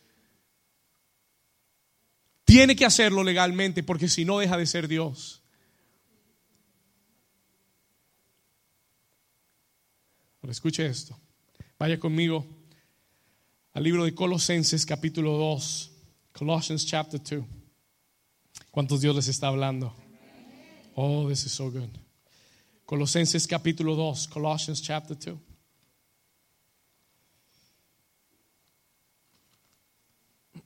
Tiene 2.45 2.75
que 2.75 2.85
hacerlo 2.85 3.23
legalmente 3.23 3.83
porque 3.83 4.07
si 4.07 4.23
no 4.23 4.39
deja 4.39 4.57
de 4.57 4.65
ser 4.65 4.87
Dios. 4.87 5.41
Escuche 10.49 10.85
esto. 10.85 11.19
Vaya 11.79 11.99
conmigo 11.99 12.45
al 13.73 13.83
libro 13.83 14.05
de 14.05 14.13
Colosenses 14.13 14.85
capítulo 14.85 15.37
2. 15.37 15.91
Colossians 16.33 16.85
chapter 16.85 17.19
2. 17.19 17.43
¿Cuántos 18.69 19.01
Dios 19.01 19.15
les 19.15 19.27
está 19.27 19.47
hablando? 19.47 20.04
Oh, 20.97 21.27
this 21.27 21.45
is 21.45 21.51
so 21.51 21.69
good. 21.69 21.89
Colosenses 22.87 23.45
capítulo 23.45 23.97
2, 23.97 24.27
Colossians 24.27 24.79
chapter 24.81 25.13
2. 25.13 25.37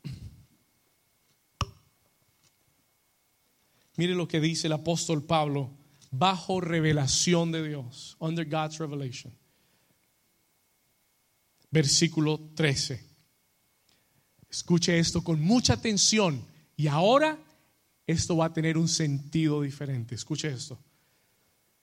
Mire 3.97 4.13
lo 4.13 4.27
que 4.27 4.39
dice 4.39 4.67
el 4.67 4.73
apóstol 4.73 5.25
Pablo 5.25 5.71
bajo 6.11 6.61
revelación 6.61 7.51
de 7.51 7.67
Dios, 7.67 8.15
under 8.19 8.45
God's 8.45 8.77
revelation. 8.79 9.33
Versículo 11.71 12.39
13. 12.55 13.03
Escuche 14.47 14.99
esto 14.99 15.23
con 15.23 15.41
mucha 15.41 15.73
atención. 15.73 16.45
Y 16.75 16.87
ahora 16.87 17.39
esto 18.09 18.37
va 18.37 18.45
a 18.45 18.53
tener 18.53 18.75
un 18.75 18.87
sentido 18.87 19.61
diferente. 19.61 20.15
Escuche 20.15 20.47
esto. 20.47 20.79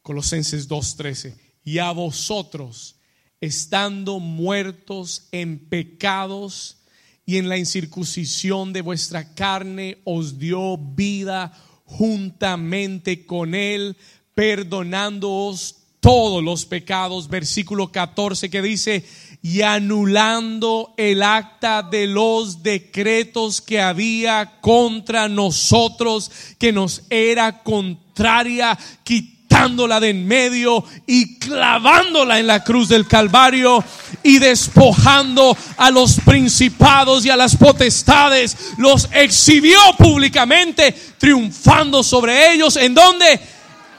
Colosenses 0.03 0.67
2:13. 0.67 1.37
Y 1.62 1.79
a 1.79 1.93
vosotros, 1.93 2.97
estando 3.41 4.19
muertos 4.19 5.29
en 5.31 5.59
pecados 5.69 6.79
y 7.25 7.37
en 7.37 7.49
la 7.49 7.59
incircuncisión 7.59 8.73
de 8.73 8.81
vuestra 8.81 9.35
carne, 9.35 9.99
os 10.03 10.37
dio 10.37 10.77
vida 10.77 11.53
juntamente 11.85 13.25
con 13.25 13.55
él, 13.55 13.97
perdonándoos 14.35 15.77
todos 16.01 16.43
los 16.43 16.67
pecados. 16.67 17.29
Versículo 17.29 17.93
14 17.93 18.51
que 18.51 18.62
dice, 18.62 19.05
y 19.48 19.62
anulando 19.62 20.92
el 20.96 21.22
acta 21.22 21.80
de 21.80 22.09
los 22.09 22.64
decretos 22.64 23.61
que 23.61 23.80
había 23.80 24.54
contra 24.61 25.28
nosotros, 25.28 26.32
que 26.59 26.72
nos 26.72 27.02
era 27.11 27.62
contraria, 27.62 28.76
quitándola 29.04 30.00
de 30.00 30.11
en 30.11 30.26
medio 30.26 30.82
y 31.06 31.38
clavándola 31.38 32.40
en 32.40 32.48
la 32.48 32.64
cruz 32.64 32.88
del 32.88 33.06
Calvario 33.06 33.85
y 34.24 34.40
despojando 34.40 35.56
a 35.76 35.92
los 35.92 36.18
principados 36.24 37.24
y 37.24 37.30
a 37.30 37.37
las 37.37 37.54
potestades, 37.54 38.74
los 38.78 39.09
exhibió 39.12 39.78
públicamente, 39.96 40.92
triunfando 41.18 42.02
sobre 42.02 42.52
ellos. 42.52 42.74
¿En 42.74 42.94
dónde? 42.94 43.40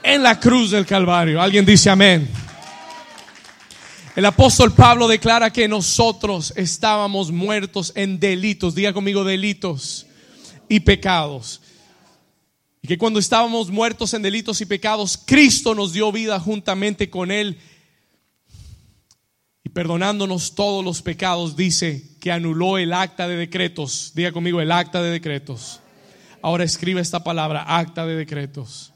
En 0.02 0.22
la 0.22 0.38
cruz 0.38 0.72
del 0.72 0.84
Calvario. 0.84 1.40
Alguien 1.40 1.64
dice 1.64 1.88
amén. 1.88 2.47
El 4.18 4.24
apóstol 4.24 4.72
Pablo 4.72 5.06
declara 5.06 5.52
que 5.52 5.68
nosotros 5.68 6.52
estábamos 6.56 7.30
muertos 7.30 7.92
en 7.94 8.18
delitos, 8.18 8.74
diga 8.74 8.92
conmigo 8.92 9.22
delitos 9.22 10.08
y 10.68 10.80
pecados. 10.80 11.62
Y 12.82 12.88
que 12.88 12.98
cuando 12.98 13.20
estábamos 13.20 13.70
muertos 13.70 14.14
en 14.14 14.22
delitos 14.22 14.60
y 14.60 14.66
pecados, 14.66 15.16
Cristo 15.24 15.72
nos 15.72 15.92
dio 15.92 16.10
vida 16.10 16.40
juntamente 16.40 17.08
con 17.08 17.30
Él. 17.30 17.60
Y 19.62 19.68
perdonándonos 19.68 20.56
todos 20.56 20.84
los 20.84 21.00
pecados, 21.00 21.54
dice 21.54 22.16
que 22.20 22.32
anuló 22.32 22.76
el 22.76 22.94
acta 22.94 23.28
de 23.28 23.36
decretos. 23.36 24.10
Diga 24.16 24.32
conmigo, 24.32 24.60
el 24.60 24.72
acta 24.72 25.00
de 25.00 25.10
decretos. 25.10 25.78
Ahora 26.42 26.64
escribe 26.64 27.00
esta 27.00 27.22
palabra, 27.22 27.62
acta 27.68 28.04
de 28.04 28.16
decretos. 28.16 28.92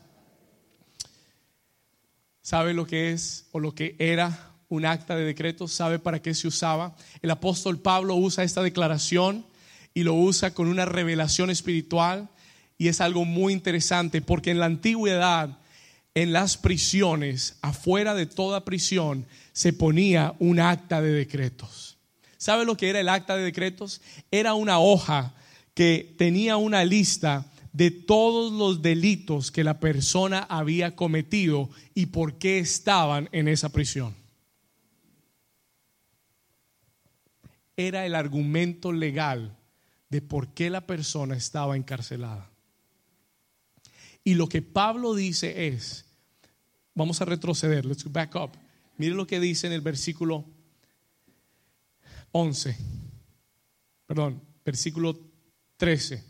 ¿Sabe 2.40 2.74
lo 2.74 2.88
que 2.88 3.12
es 3.12 3.46
o 3.52 3.60
lo 3.60 3.72
que 3.72 3.94
era 4.00 4.51
un 4.72 4.86
acta 4.86 5.16
de 5.16 5.24
decretos? 5.24 5.72
¿Sabe 5.72 5.98
para 5.98 6.22
qué 6.22 6.34
se 6.34 6.48
usaba? 6.48 6.96
El 7.20 7.30
apóstol 7.30 7.78
Pablo 7.78 8.14
usa 8.14 8.42
esta 8.42 8.62
declaración 8.62 9.44
y 9.92 10.02
lo 10.02 10.14
usa 10.14 10.54
con 10.54 10.68
una 10.68 10.86
revelación 10.86 11.50
espiritual 11.50 12.30
y 12.78 12.88
es 12.88 13.00
algo 13.02 13.24
muy 13.26 13.52
interesante 13.52 14.22
porque 14.22 14.50
en 14.50 14.58
la 14.58 14.66
antigüedad, 14.66 15.58
en 16.14 16.32
las 16.32 16.56
prisiones, 16.56 17.58
afuera 17.60 18.14
de 18.14 18.26
toda 18.26 18.64
prisión, 18.64 19.26
se 19.52 19.74
ponía 19.74 20.34
un 20.38 20.58
acta 20.58 21.02
de 21.02 21.12
decretos. 21.12 21.98
¿Sabe 22.38 22.64
lo 22.64 22.76
que 22.76 22.88
era 22.88 23.00
el 23.00 23.10
acta 23.10 23.36
de 23.36 23.44
decretos? 23.44 24.00
Era 24.30 24.54
una 24.54 24.78
hoja 24.80 25.34
que 25.74 26.14
tenía 26.16 26.56
una 26.56 26.84
lista 26.84 27.46
de 27.72 27.90
todos 27.90 28.52
los 28.52 28.80
delitos 28.80 29.50
que 29.50 29.64
la 29.64 29.80
persona 29.80 30.40
había 30.48 30.96
cometido 30.96 31.68
y 31.94 32.06
por 32.06 32.38
qué 32.38 32.58
estaban 32.58 33.28
en 33.32 33.48
esa 33.48 33.68
prisión. 33.68 34.21
Era 37.88 38.06
el 38.06 38.14
argumento 38.14 38.92
legal 38.92 39.56
de 40.08 40.20
por 40.20 40.54
qué 40.54 40.70
la 40.70 40.86
persona 40.86 41.36
estaba 41.36 41.76
encarcelada. 41.76 42.50
Y 44.22 44.34
lo 44.34 44.48
que 44.48 44.62
Pablo 44.62 45.14
dice 45.14 45.68
es, 45.68 46.04
vamos 46.94 47.20
a 47.20 47.24
retroceder, 47.24 47.84
let's 47.84 48.04
go 48.04 48.10
back 48.10 48.34
up. 48.36 48.50
Mire 48.98 49.14
lo 49.14 49.26
que 49.26 49.40
dice 49.40 49.66
en 49.66 49.72
el 49.72 49.80
versículo 49.80 50.44
11, 52.30 52.76
perdón, 54.06 54.40
versículo 54.64 55.18
13. 55.76 56.22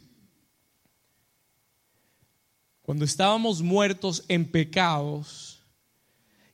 Cuando 2.82 3.04
estábamos 3.04 3.62
muertos 3.62 4.24
en 4.28 4.50
pecados 4.50 5.51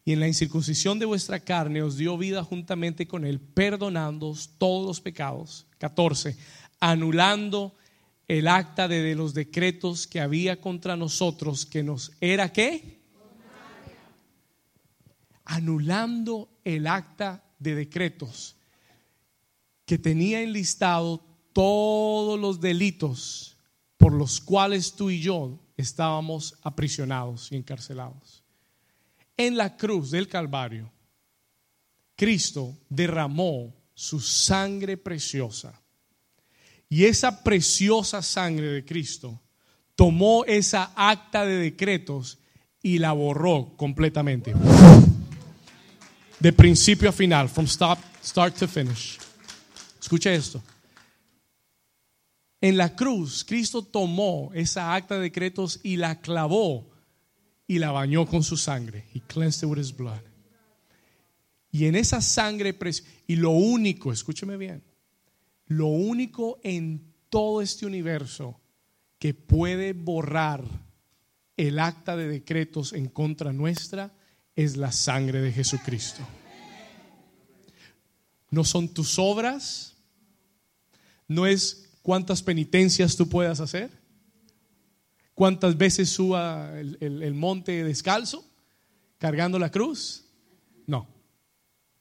y 0.09 0.13
en 0.13 0.21
la 0.21 0.27
incircuncisión 0.27 0.99
de 0.99 1.05
vuestra 1.05 1.39
carne 1.39 1.83
os 1.83 1.99
dio 1.99 2.17
vida 2.17 2.43
juntamente 2.43 3.07
con 3.07 3.27
él, 3.27 3.39
perdonando 3.39 4.35
todos 4.57 4.87
los 4.87 5.03
pecados. 5.03 5.67
14 5.77 6.35
anulando 6.81 7.75
el 8.27 8.49
acta 8.49 8.89
de, 8.89 9.15
los 9.15 9.35
decretos 9.35 10.07
que 10.07 10.19
había 10.19 10.63
contra 10.63 10.97
nosotros, 10.97 11.67
que 11.67 11.83
nos 11.83 12.13
era 12.23 12.51
qué? 12.51 13.03
Anulando 15.45 16.49
el 16.65 16.87
acta 16.87 17.45
de 17.59 17.75
decretos 17.75 18.57
que 19.85 19.99
tenía 19.99 20.41
enlistado 20.41 21.23
todos 21.53 22.41
los 22.41 22.63
delitos 22.63 23.59
por 23.99 24.15
los 24.15 24.41
cuales 24.41 24.95
tú 24.95 25.11
y 25.11 25.21
yo 25.21 25.59
estábamos 25.77 26.55
aprisionados 26.63 27.53
y 27.53 27.57
encarcelados. 27.57 28.48
En 29.41 29.57
la 29.57 29.77
cruz 29.77 30.11
del 30.11 30.27
Calvario, 30.27 30.91
Cristo 32.17 32.77
derramó 32.89 33.73
su 33.95 34.19
sangre 34.19 34.97
preciosa 34.97 35.81
y 36.89 37.05
esa 37.05 37.45
preciosa 37.45 38.21
sangre 38.21 38.67
de 38.67 38.85
Cristo 38.85 39.41
tomó 39.95 40.45
esa 40.45 40.93
acta 40.97 41.45
de 41.45 41.57
decretos 41.57 42.39
y 42.83 42.99
la 42.99 43.13
borró 43.13 43.77
completamente. 43.77 44.55
De 46.41 46.53
principio 46.53 47.09
a 47.09 47.13
final, 47.13 47.49
from 47.49 47.67
start, 47.67 48.01
to 48.59 48.67
finish. 48.67 49.19
Escucha 50.01 50.33
esto. 50.33 50.61
En 52.61 52.77
la 52.77 52.97
cruz, 52.97 53.45
Cristo 53.45 53.83
tomó 53.83 54.51
esa 54.53 54.95
acta 54.95 55.15
de 55.15 55.23
decretos 55.23 55.79
y 55.85 55.97
la 55.97 56.21
clavó 56.21 56.98
y 57.69 57.79
la 57.79 57.93
bañó 57.93 58.27
con 58.27 58.43
su 58.43 58.57
sangre. 58.57 59.05
He 59.15 59.21
cleansed 59.21 59.63
it 59.63 59.71
with 59.71 59.79
his 59.79 59.97
blood. 59.97 60.23
Y 61.71 61.85
en 61.85 61.95
esa 61.95 62.21
sangre, 62.21 62.77
y 63.27 63.37
lo 63.37 63.51
único, 63.51 64.11
escúcheme 64.11 64.57
bien, 64.57 64.83
lo 65.67 65.87
único 65.87 66.59
en 66.65 67.13
todo 67.29 67.61
este 67.61 67.85
universo 67.85 68.59
que 69.19 69.35
puede 69.35 69.93
borrar 69.93 70.65
el 71.59 71.79
acta 71.79 72.17
de 72.17 72.27
decretos 72.27 72.95
en 72.95 73.09
contra 73.09 73.53
nuestra 73.53 74.15
es 74.57 74.79
la 74.79 74.93
sangre 74.93 75.43
de 75.43 75.53
Jesucristo. 75.53 76.23
No 78.51 78.65
son 78.65 78.89
tus 78.89 79.19
obras, 79.19 79.95
no 81.27 81.47
es 81.47 81.91
cuántas 82.01 82.43
penitencias 82.43 83.17
tú 83.17 83.29
puedas 83.29 83.61
hacer, 83.61 83.91
cuántas 85.39 85.79
veces 85.79 86.09
suba 86.09 86.81
el, 86.81 86.99
el 87.01 87.35
monte 87.35 87.85
descalzo 87.85 88.45
cargando 89.19 89.57
la 89.61 89.71
cruz. 89.71 90.25
No. 90.85 91.07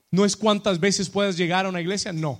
No 0.09 0.25
es 0.25 0.35
cuántas 0.35 0.79
veces 0.79 1.07
puedas 1.07 1.37
llegar 1.37 1.67
a 1.67 1.69
una 1.69 1.79
iglesia, 1.79 2.11
no. 2.11 2.39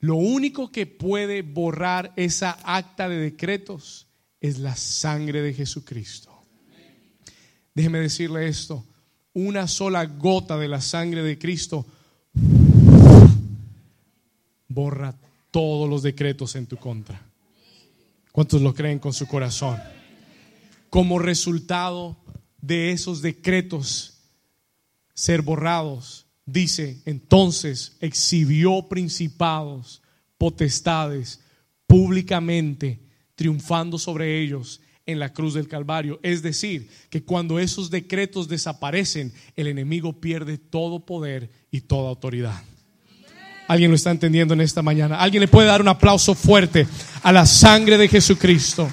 Lo 0.00 0.16
único 0.16 0.72
que 0.72 0.86
puede 0.86 1.42
borrar 1.42 2.12
esa 2.16 2.58
acta 2.64 3.08
de 3.08 3.16
decretos 3.16 4.08
es 4.40 4.58
la 4.58 4.74
sangre 4.74 5.40
de 5.40 5.54
Jesucristo. 5.54 6.32
Déjeme 7.72 8.00
decirle 8.00 8.48
esto, 8.48 8.84
una 9.34 9.68
sola 9.68 10.04
gota 10.04 10.58
de 10.58 10.66
la 10.66 10.80
sangre 10.80 11.22
de 11.22 11.38
Cristo 11.38 11.86
borra 14.66 15.14
todos 15.52 15.88
los 15.88 16.02
decretos 16.02 16.56
en 16.56 16.66
tu 16.66 16.76
contra. 16.76 17.25
¿Cuántos 18.36 18.60
lo 18.60 18.74
creen 18.74 18.98
con 18.98 19.14
su 19.14 19.26
corazón? 19.26 19.78
Como 20.90 21.18
resultado 21.18 22.18
de 22.60 22.92
esos 22.92 23.22
decretos 23.22 24.18
ser 25.14 25.40
borrados, 25.40 26.26
dice, 26.44 27.00
entonces 27.06 27.96
exhibió 27.98 28.90
principados, 28.90 30.02
potestades, 30.36 31.40
públicamente, 31.86 33.00
triunfando 33.36 33.98
sobre 33.98 34.42
ellos 34.42 34.82
en 35.06 35.18
la 35.18 35.32
cruz 35.32 35.54
del 35.54 35.66
Calvario. 35.66 36.20
Es 36.22 36.42
decir, 36.42 36.90
que 37.08 37.24
cuando 37.24 37.58
esos 37.58 37.88
decretos 37.88 38.48
desaparecen, 38.48 39.32
el 39.54 39.66
enemigo 39.66 40.20
pierde 40.20 40.58
todo 40.58 41.06
poder 41.06 41.50
y 41.70 41.80
toda 41.80 42.10
autoridad. 42.10 42.62
¿Alguien 43.68 43.90
lo 43.90 43.96
está 43.96 44.12
entendiendo 44.12 44.54
en 44.54 44.60
esta 44.60 44.80
mañana? 44.80 45.20
¿Alguien 45.20 45.40
le 45.40 45.48
puede 45.48 45.66
dar 45.66 45.80
un 45.80 45.88
aplauso 45.88 46.34
fuerte 46.34 46.86
a 47.22 47.32
la 47.32 47.44
sangre 47.46 47.98
de 47.98 48.08
Jesucristo? 48.08 48.88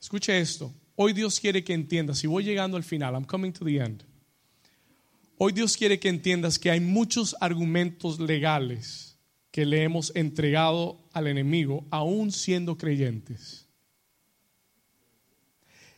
Escuche 0.00 0.40
esto. 0.40 0.72
Hoy 0.96 1.12
Dios 1.12 1.38
quiere 1.40 1.62
que 1.64 1.72
entiendas, 1.72 2.22
y 2.22 2.26
voy 2.26 2.44
llegando 2.44 2.76
al 2.76 2.84
final, 2.84 3.14
I'm 3.14 3.24
coming 3.24 3.52
to 3.52 3.64
the 3.64 3.76
end. 3.78 4.04
Hoy 5.38 5.52
Dios 5.52 5.76
quiere 5.76 5.98
que 5.98 6.08
entiendas 6.08 6.58
que 6.58 6.70
hay 6.70 6.78
muchos 6.80 7.36
argumentos 7.40 8.20
legales 8.20 9.18
que 9.50 9.64
le 9.64 9.82
hemos 9.82 10.14
entregado 10.14 11.08
al 11.12 11.26
enemigo, 11.26 11.84
aún 11.90 12.32
siendo 12.32 12.76
creyentes. 12.76 13.63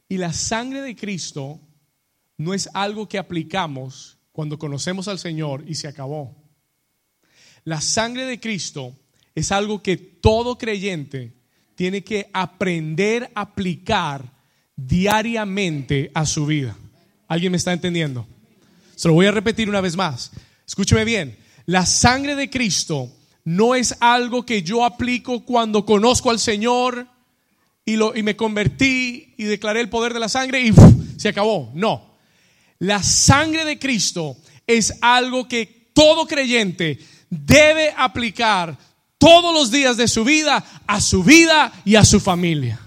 Y 0.08 0.18
la 0.18 0.32
sangre 0.32 0.82
de 0.82 0.94
Cristo 0.94 1.60
no 2.36 2.54
es 2.54 2.68
algo 2.74 3.08
que 3.08 3.18
aplicamos 3.18 4.18
cuando 4.32 4.58
conocemos 4.58 5.08
al 5.08 5.18
Señor 5.18 5.64
y 5.66 5.74
se 5.74 5.88
acabó. 5.88 6.34
La 7.64 7.80
sangre 7.80 8.26
de 8.26 8.38
Cristo 8.38 8.94
es 9.34 9.50
algo 9.50 9.82
que 9.82 9.96
todo 9.96 10.58
creyente 10.58 11.32
tiene 11.74 12.04
que 12.04 12.30
aprender 12.32 13.30
a 13.34 13.42
aplicar 13.42 14.24
diariamente 14.76 16.10
a 16.14 16.26
su 16.26 16.46
vida. 16.46 16.76
¿Alguien 17.28 17.52
me 17.52 17.58
está 17.58 17.72
entendiendo? 17.72 18.26
Se 18.94 19.08
lo 19.08 19.14
voy 19.14 19.26
a 19.26 19.32
repetir 19.32 19.68
una 19.68 19.80
vez 19.80 19.96
más. 19.96 20.30
Escúcheme 20.66 21.04
bien. 21.04 21.36
La 21.66 21.84
sangre 21.84 22.34
de 22.36 22.48
Cristo 22.48 23.12
no 23.44 23.74
es 23.74 23.96
algo 24.00 24.46
que 24.46 24.62
yo 24.62 24.84
aplico 24.84 25.44
cuando 25.44 25.84
conozco 25.84 26.30
al 26.30 26.38
Señor 26.38 27.06
y, 27.86 27.96
lo, 27.96 28.14
y 28.14 28.22
me 28.22 28.36
convertí 28.36 29.32
y 29.38 29.44
declaré 29.44 29.80
el 29.80 29.88
poder 29.88 30.12
de 30.12 30.20
la 30.20 30.28
sangre 30.28 30.60
y 30.60 30.74
se 31.16 31.28
acabó. 31.28 31.70
No. 31.72 32.16
La 32.80 33.02
sangre 33.02 33.64
de 33.64 33.78
Cristo 33.78 34.36
es 34.66 34.98
algo 35.00 35.48
que 35.48 35.88
todo 35.94 36.26
creyente 36.26 36.98
debe 37.30 37.94
aplicar 37.96 38.76
todos 39.18 39.54
los 39.54 39.70
días 39.70 39.96
de 39.96 40.08
su 40.08 40.24
vida 40.24 40.62
a 40.86 41.00
su 41.00 41.22
vida 41.22 41.72
y 41.84 41.94
a 41.94 42.04
su 42.04 42.20
familia. 42.20 42.80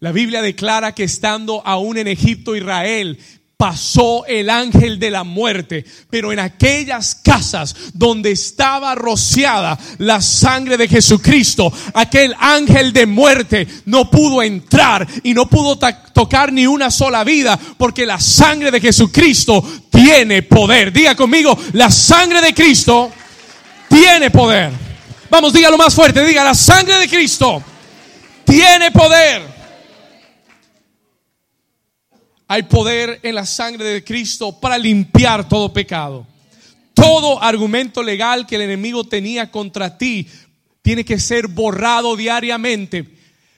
La 0.00 0.12
Biblia 0.12 0.42
declara 0.42 0.94
que 0.94 1.04
estando 1.04 1.66
aún 1.66 1.96
en 1.96 2.08
Egipto, 2.08 2.54
Israel 2.54 3.18
pasó 3.56 4.26
el 4.26 4.50
ángel 4.50 4.98
de 4.98 5.10
la 5.10 5.24
muerte, 5.24 5.84
pero 6.10 6.30
en 6.30 6.38
aquellas 6.38 7.14
casas 7.14 7.74
donde 7.94 8.30
estaba 8.30 8.94
rociada 8.94 9.78
la 9.98 10.20
sangre 10.20 10.76
de 10.76 10.88
Jesucristo, 10.88 11.72
aquel 11.94 12.34
ángel 12.38 12.92
de 12.92 13.06
muerte 13.06 13.66
no 13.86 14.10
pudo 14.10 14.42
entrar 14.42 15.06
y 15.22 15.32
no 15.32 15.48
pudo 15.48 15.78
tocar 16.12 16.52
ni 16.52 16.66
una 16.66 16.90
sola 16.90 17.24
vida, 17.24 17.58
porque 17.78 18.04
la 18.04 18.20
sangre 18.20 18.70
de 18.70 18.80
Jesucristo 18.80 19.64
tiene 19.90 20.42
poder. 20.42 20.92
Diga 20.92 21.14
conmigo, 21.14 21.58
la 21.72 21.90
sangre 21.90 22.42
de 22.42 22.52
Cristo 22.52 23.10
tiene 23.88 24.30
poder. 24.30 24.70
Vamos, 25.30 25.54
dígalo 25.54 25.78
más 25.78 25.94
fuerte, 25.94 26.24
diga, 26.24 26.44
la 26.44 26.54
sangre 26.54 26.98
de 26.98 27.08
Cristo 27.08 27.62
tiene 28.44 28.90
poder. 28.90 29.55
Hay 32.48 32.64
poder 32.64 33.20
en 33.22 33.34
la 33.34 33.46
sangre 33.46 33.84
de 33.84 34.04
Cristo 34.04 34.58
para 34.60 34.78
limpiar 34.78 35.48
todo 35.48 35.72
pecado. 35.72 36.26
Todo 36.94 37.42
argumento 37.42 38.02
legal 38.02 38.46
que 38.46 38.56
el 38.56 38.62
enemigo 38.62 39.04
tenía 39.04 39.50
contra 39.50 39.98
ti 39.98 40.28
tiene 40.86 41.04
que 41.04 41.18
ser 41.18 41.48
borrado 41.48 42.14
diariamente. 42.14 43.16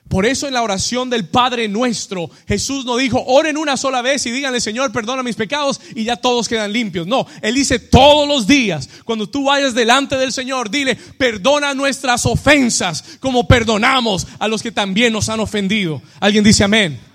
Por 0.09 0.24
eso 0.24 0.47
en 0.47 0.55
la 0.55 0.62
oración 0.62 1.11
del 1.11 1.28
Padre 1.28 1.68
nuestro, 1.68 2.30
Jesús 2.47 2.86
no 2.86 2.97
dijo, 2.97 3.22
oren 3.26 3.59
una 3.59 3.76
sola 3.76 4.01
vez 4.01 4.24
y 4.24 4.30
díganle, 4.30 4.59
Señor, 4.59 4.91
perdona 4.91 5.22
mis 5.22 5.36
pecados 5.36 5.78
y 5.95 6.05
ya 6.05 6.16
todos 6.16 6.49
quedan 6.49 6.72
limpios. 6.72 7.07
No, 7.07 7.26
Él 7.43 7.55
dice 7.55 7.78
todos 7.78 8.26
los 8.26 8.47
días, 8.47 8.89
cuando 9.05 9.28
tú 9.28 9.45
vayas 9.45 9.74
delante 9.74 10.16
del 10.16 10.32
Señor, 10.32 10.70
dile, 10.70 10.97
perdona 10.97 11.74
nuestras 11.74 12.24
ofensas 12.24 13.05
como 13.20 13.47
perdonamos 13.47 14.26
a 14.39 14.49
los 14.49 14.62
que 14.62 14.72
también 14.72 15.12
nos 15.12 15.28
han 15.28 15.41
ofendido. 15.41 16.01
Alguien 16.20 16.43
dice 16.43 16.64
amén. 16.64 17.07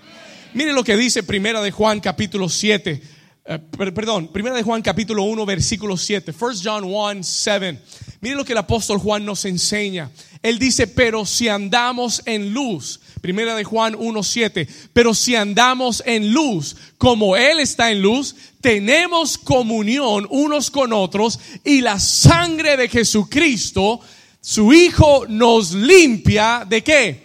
Mire 0.54 0.72
lo 0.72 0.84
que 0.84 0.96
dice 0.96 1.24
Primera 1.24 1.60
de 1.60 1.72
Juan 1.72 1.98
capítulo 1.98 2.48
7. 2.48 3.02
Eh, 3.46 3.58
perdón, 3.76 4.28
Primera 4.28 4.54
de 4.54 4.62
Juan 4.62 4.82
capítulo 4.82 5.24
1 5.24 5.44
versículo 5.44 5.96
7. 5.96 6.32
1 6.38 6.52
John 6.62 6.84
1, 6.84 7.24
7. 7.24 7.80
Mire 8.20 8.36
lo 8.36 8.44
que 8.44 8.52
el 8.52 8.58
apóstol 8.58 8.98
Juan 8.98 9.24
nos 9.26 9.44
enseña. 9.46 10.12
Él 10.44 10.60
dice, 10.60 10.86
pero 10.86 11.26
si 11.26 11.48
andamos 11.48 12.22
en 12.24 12.54
luz, 12.54 13.00
Primera 13.20 13.56
de 13.56 13.64
Juan 13.64 13.96
1, 13.98 14.22
7, 14.22 14.68
pero 14.92 15.12
si 15.12 15.34
andamos 15.34 16.04
en 16.06 16.32
luz, 16.32 16.76
como 16.98 17.36
Él 17.36 17.58
está 17.58 17.90
en 17.90 18.00
luz, 18.00 18.36
tenemos 18.60 19.36
comunión 19.36 20.24
unos 20.30 20.70
con 20.70 20.92
otros 20.92 21.40
y 21.64 21.80
la 21.80 21.98
sangre 21.98 22.76
de 22.76 22.88
Jesucristo, 22.88 23.98
su 24.40 24.72
Hijo, 24.72 25.26
nos 25.26 25.72
limpia 25.72 26.64
de 26.64 26.84
qué? 26.84 27.24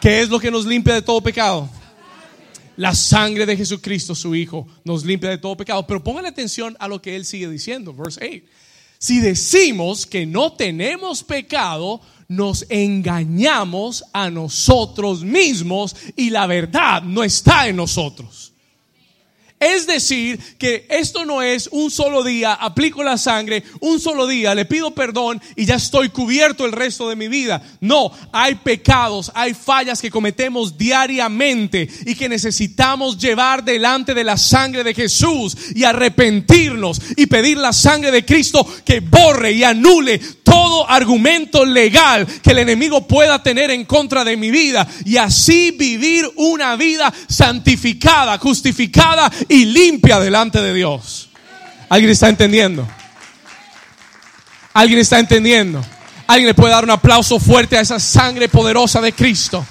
¿Qué 0.00 0.20
es 0.20 0.28
lo 0.28 0.38
que 0.38 0.52
nos 0.52 0.64
limpia 0.64 0.94
de 0.94 1.02
todo 1.02 1.20
pecado? 1.20 1.68
La 2.80 2.94
sangre 2.94 3.44
de 3.44 3.58
Jesucristo, 3.58 4.14
su 4.14 4.34
Hijo, 4.34 4.66
nos 4.84 5.04
limpia 5.04 5.28
de 5.28 5.36
todo 5.36 5.54
pecado. 5.54 5.86
Pero 5.86 6.02
póngale 6.02 6.28
atención 6.28 6.74
a 6.80 6.88
lo 6.88 7.02
que 7.02 7.14
él 7.14 7.26
sigue 7.26 7.46
diciendo, 7.46 7.92
verse 7.92 8.24
8. 8.24 8.46
Si 8.98 9.20
decimos 9.20 10.06
que 10.06 10.24
no 10.24 10.54
tenemos 10.54 11.22
pecado, 11.22 12.00
nos 12.26 12.64
engañamos 12.70 14.02
a 14.14 14.30
nosotros 14.30 15.22
mismos 15.22 15.94
y 16.16 16.30
la 16.30 16.46
verdad 16.46 17.02
no 17.02 17.22
está 17.22 17.68
en 17.68 17.76
nosotros. 17.76 18.49
Es 19.60 19.86
decir, 19.86 20.40
que 20.56 20.86
esto 20.88 21.26
no 21.26 21.42
es 21.42 21.68
un 21.70 21.90
solo 21.90 22.24
día, 22.24 22.54
aplico 22.54 23.02
la 23.02 23.18
sangre, 23.18 23.62
un 23.80 24.00
solo 24.00 24.26
día, 24.26 24.54
le 24.54 24.64
pido 24.64 24.92
perdón 24.92 25.38
y 25.54 25.66
ya 25.66 25.74
estoy 25.74 26.08
cubierto 26.08 26.64
el 26.64 26.72
resto 26.72 27.10
de 27.10 27.16
mi 27.16 27.28
vida. 27.28 27.62
No, 27.78 28.10
hay 28.32 28.54
pecados, 28.54 29.30
hay 29.34 29.52
fallas 29.52 30.00
que 30.00 30.10
cometemos 30.10 30.78
diariamente 30.78 31.86
y 32.06 32.14
que 32.14 32.26
necesitamos 32.26 33.18
llevar 33.18 33.62
delante 33.62 34.14
de 34.14 34.24
la 34.24 34.38
sangre 34.38 34.82
de 34.82 34.94
Jesús 34.94 35.54
y 35.74 35.84
arrepentirnos 35.84 36.98
y 37.18 37.26
pedir 37.26 37.58
la 37.58 37.74
sangre 37.74 38.10
de 38.10 38.24
Cristo 38.24 38.66
que 38.82 39.00
borre 39.00 39.52
y 39.52 39.62
anule 39.62 40.18
todo 40.42 40.88
argumento 40.88 41.66
legal 41.66 42.26
que 42.42 42.52
el 42.52 42.60
enemigo 42.60 43.06
pueda 43.06 43.42
tener 43.42 43.70
en 43.70 43.84
contra 43.84 44.24
de 44.24 44.38
mi 44.38 44.50
vida 44.50 44.88
y 45.04 45.18
así 45.18 45.70
vivir 45.72 46.26
una 46.36 46.76
vida 46.76 47.12
santificada, 47.28 48.38
justificada 48.38 49.30
y 49.50 49.64
limpia 49.64 50.20
delante 50.20 50.62
de 50.62 50.72
Dios. 50.72 51.28
¿Alguien 51.88 52.12
está 52.12 52.28
entendiendo? 52.28 52.86
¿Alguien 54.72 55.00
está 55.00 55.18
entendiendo? 55.18 55.84
¿Alguien 56.28 56.46
le 56.46 56.54
puede 56.54 56.72
dar 56.72 56.84
un 56.84 56.90
aplauso 56.90 57.40
fuerte 57.40 57.76
a 57.76 57.80
esa 57.80 57.98
sangre 57.98 58.48
poderosa 58.48 59.00
de 59.00 59.12
Cristo? 59.12 59.66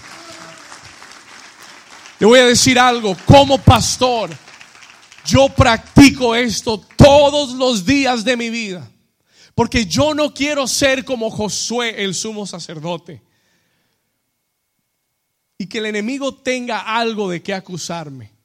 Le 2.20 2.28
voy 2.28 2.40
a 2.40 2.46
decir 2.46 2.78
algo, 2.78 3.16
como 3.26 3.58
pastor, 3.58 4.30
yo 5.26 5.48
practico 5.48 6.36
esto 6.36 6.84
todos 6.98 7.54
los 7.54 7.86
días 7.86 8.26
de 8.26 8.36
mi 8.36 8.50
vida, 8.50 8.86
porque 9.56 9.86
yo 9.86 10.14
no 10.14 10.34
quiero 10.34 10.68
ser 10.68 11.06
como 11.06 11.32
Josué, 11.32 12.04
el 12.04 12.14
sumo 12.14 12.46
sacerdote, 12.46 13.22
y 15.58 15.68
que 15.68 15.78
el 15.78 15.86
enemigo 15.86 16.36
tenga 16.36 16.80
algo 16.80 17.30
de 17.30 17.42
qué 17.42 17.54
acusarme 17.54 18.39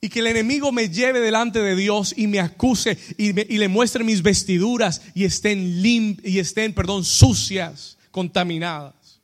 y 0.00 0.08
que 0.08 0.20
el 0.20 0.28
enemigo 0.28 0.70
me 0.72 0.88
lleve 0.88 1.20
delante 1.20 1.60
de 1.60 1.74
Dios 1.74 2.14
y 2.16 2.26
me 2.26 2.40
acuse 2.40 2.96
y, 3.16 3.32
le 3.32 3.68
muestre 3.68 4.04
mis 4.04 4.22
vestiduras 4.22 5.02
y 5.14 5.24
estén 5.24 5.82
lim, 5.82 6.16
y 6.22 6.38
estén, 6.38 6.72
perdón, 6.72 7.04
sucias, 7.04 7.98
contaminadas. 8.10 9.20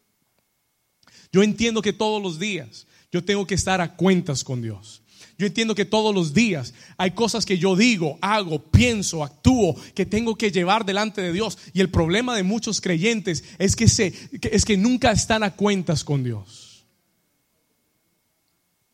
Yo 1.32 1.42
entiendo 1.42 1.82
que 1.82 1.92
todos 1.92 2.22
los 2.22 2.38
días 2.38 2.86
yo 3.12 3.24
tengo 3.24 3.46
que 3.46 3.54
estar 3.54 3.80
a 3.80 3.94
cuentas 3.94 4.42
con 4.42 4.62
Dios. 4.62 5.02
Yo 5.36 5.46
entiendo 5.46 5.74
que 5.74 5.84
todos 5.84 6.14
los 6.14 6.32
días 6.32 6.74
hay 6.96 7.10
cosas 7.12 7.44
que 7.44 7.58
yo 7.58 7.74
digo, 7.74 8.18
hago, 8.20 8.62
pienso, 8.70 9.24
actúo, 9.24 9.74
que 9.94 10.06
tengo 10.06 10.36
que 10.36 10.52
llevar 10.52 10.84
delante 10.84 11.22
de 11.22 11.32
Dios. 11.32 11.58
Y 11.72 11.80
el 11.80 11.90
problema 11.90 12.36
de 12.36 12.44
muchos 12.44 12.80
creyentes 12.80 13.42
es 13.58 13.74
que, 13.74 13.88
se, 13.88 14.12
es 14.42 14.64
que 14.64 14.76
nunca 14.76 15.10
están 15.10 15.42
a 15.42 15.54
cuentas 15.54 16.04
con 16.04 16.22
Dios. 16.22 16.63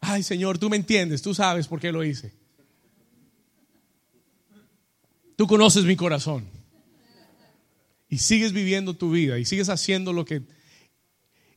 Ay 0.00 0.22
Señor, 0.22 0.58
tú 0.58 0.70
me 0.70 0.76
entiendes, 0.76 1.22
tú 1.22 1.34
sabes 1.34 1.66
por 1.66 1.80
qué 1.80 1.92
lo 1.92 2.02
hice. 2.04 2.32
Tú 5.36 5.46
conoces 5.46 5.84
mi 5.84 5.96
corazón. 5.96 6.44
Y 8.10 8.18
sigues 8.18 8.52
viviendo 8.52 8.94
tu 8.94 9.10
vida 9.10 9.38
y 9.38 9.44
sigues 9.44 9.68
haciendo 9.68 10.12
lo 10.12 10.24
que... 10.24 10.42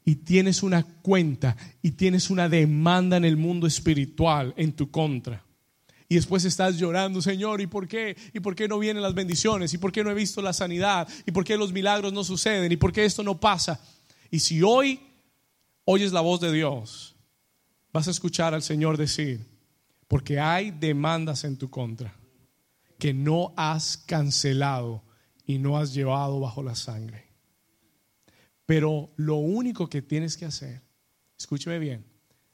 Y 0.06 0.16
tienes 0.16 0.64
una 0.64 0.84
cuenta 0.84 1.58
y 1.82 1.92
tienes 1.92 2.30
una 2.30 2.48
demanda 2.48 3.18
en 3.18 3.26
el 3.26 3.38
mundo 3.38 3.68
espiritual 3.68 4.54
en 4.56 4.74
tu 4.74 4.92
contra. 4.92 5.44
Y 6.08 6.16
después 6.16 6.46
estás 6.46 6.78
llorando, 6.78 7.22
Señor, 7.22 7.60
¿y 7.60 7.68
por 7.68 7.88
qué? 7.88 8.16
¿Y 8.34 8.40
por 8.40 8.56
qué 8.56 8.68
no 8.68 8.78
vienen 8.78 9.02
las 9.02 9.16
bendiciones? 9.16 9.74
¿Y 9.74 9.78
por 9.78 9.92
qué 9.92 10.04
no 10.04 10.12
he 10.12 10.14
visto 10.14 10.42
la 10.42 10.54
sanidad? 10.54 11.08
¿Y 11.26 11.32
por 11.32 11.44
qué 11.44 11.58
los 11.58 11.74
milagros 11.74 12.14
no 12.14 12.24
suceden? 12.24 12.72
¿Y 12.72 12.78
por 12.78 12.94
qué 12.94 13.04
esto 13.04 13.24
no 13.24 13.40
pasa? 13.40 13.82
Y 14.30 14.40
si 14.40 14.62
hoy 14.62 15.00
oyes 15.86 16.12
la 16.12 16.22
voz 16.22 16.40
de 16.40 16.52
Dios, 16.52 17.13
vas 17.94 18.08
a 18.08 18.12
escuchar 18.12 18.56
al 18.56 18.64
Señor 18.64 18.98
decir, 18.98 19.46
porque 20.08 20.40
hay 20.40 20.72
demandas 20.72 21.44
en 21.44 21.58
tu 21.58 21.70
contra 21.70 22.18
que 22.98 23.14
no 23.14 23.54
has 23.56 23.98
cancelado 23.98 25.04
y 25.46 25.60
no 25.60 25.78
has 25.78 25.94
llevado 25.94 26.40
bajo 26.40 26.64
la 26.64 26.76
sangre. 26.76 27.28
Pero 28.66 29.12
lo 29.18 29.36
único 29.36 29.90
que 29.90 30.02
tienes 30.02 30.38
que 30.38 30.46
hacer, 30.46 30.82
escúcheme 31.38 31.80
bien, 31.80 32.06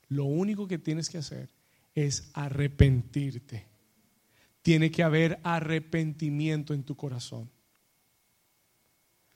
lo 0.08 0.26
único 0.26 0.68
que 0.68 0.80
tienes 0.80 1.10
que 1.10 1.20
hacer 1.20 1.50
es 1.94 2.30
arrepentirte. 2.34 3.68
Tiene 4.62 4.92
que 4.92 5.04
haber 5.04 5.40
arrepentimiento 5.44 6.74
en 6.74 6.84
tu 6.84 6.96
corazón. 6.96 7.50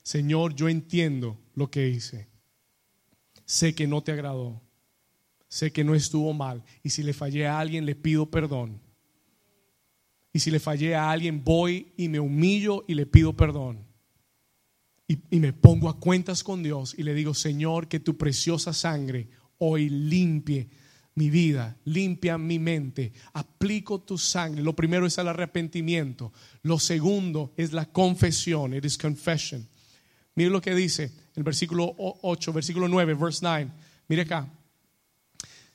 Señor, 0.02 0.56
yo 0.56 0.68
entiendo 0.68 1.40
lo 1.54 1.70
que 1.70 1.88
hice. 1.88 2.28
Sé 3.46 3.74
que 3.76 3.88
no 3.88 4.04
te 4.04 4.12
agradó 4.12 4.63
sé 5.54 5.72
que 5.72 5.84
no 5.84 5.94
estuvo 5.94 6.34
mal. 6.34 6.64
Y 6.82 6.90
si 6.90 7.04
le 7.04 7.14
fallé 7.14 7.46
a 7.46 7.60
alguien, 7.60 7.86
le 7.86 7.94
pido 7.94 8.26
perdón. 8.26 8.82
Y 10.34 10.40
si 10.40 10.50
le 10.50 10.60
fallé 10.60 10.96
a 10.96 11.12
alguien, 11.12 11.44
voy 11.44 11.94
y 11.96 12.10
me 12.10 12.20
humillo 12.20 12.84
y 12.88 12.96
le 12.96 13.06
pido 13.06 13.34
perdón. 13.34 13.86
Y, 15.08 15.20
y, 15.30 15.40
me 15.40 15.54
pongo 15.54 15.90
a 15.90 16.00
cuentas 16.00 16.44
con 16.44 16.64
Dios 16.64 16.96
y 16.98 17.04
le 17.04 17.14
digo, 17.14 17.36
Señor, 17.36 17.88
que 17.88 18.00
tu 18.00 18.18
preciosa 18.18 18.74
sangre 18.74 19.30
hoy 19.60 19.90
limpie 19.90 20.70
mi 21.14 21.30
vida, 21.30 21.78
limpia 21.86 22.40
mi 22.40 22.58
mente, 22.58 23.14
aplico 23.34 24.02
tu 24.02 24.18
sangre. 24.18 24.64
Lo 24.64 24.76
primero 24.76 25.06
es 25.06 25.20
el 25.20 25.28
arrepentimiento. 25.28 26.34
Lo 26.64 26.80
segundo 26.80 27.54
es 27.58 27.74
la 27.74 27.86
confesión, 27.86 28.74
it 28.74 28.86
is 28.86 28.98
confession. 28.98 29.68
Mire 30.34 30.50
lo 30.50 30.62
que 30.62 30.74
dice 30.74 31.12
el 31.36 31.44
versículo 31.44 31.94
8, 31.96 32.54
versículo 32.54 32.88
9, 32.88 33.14
verse 33.14 33.40
9. 33.44 33.72
Mire 34.08 34.24
acá. 34.24 34.50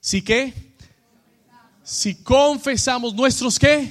Si 0.09 0.22
qué? 0.22 0.54
Si 1.84 2.14
confesamos 2.14 3.14
nuestros 3.14 3.59
qué? 3.59 3.90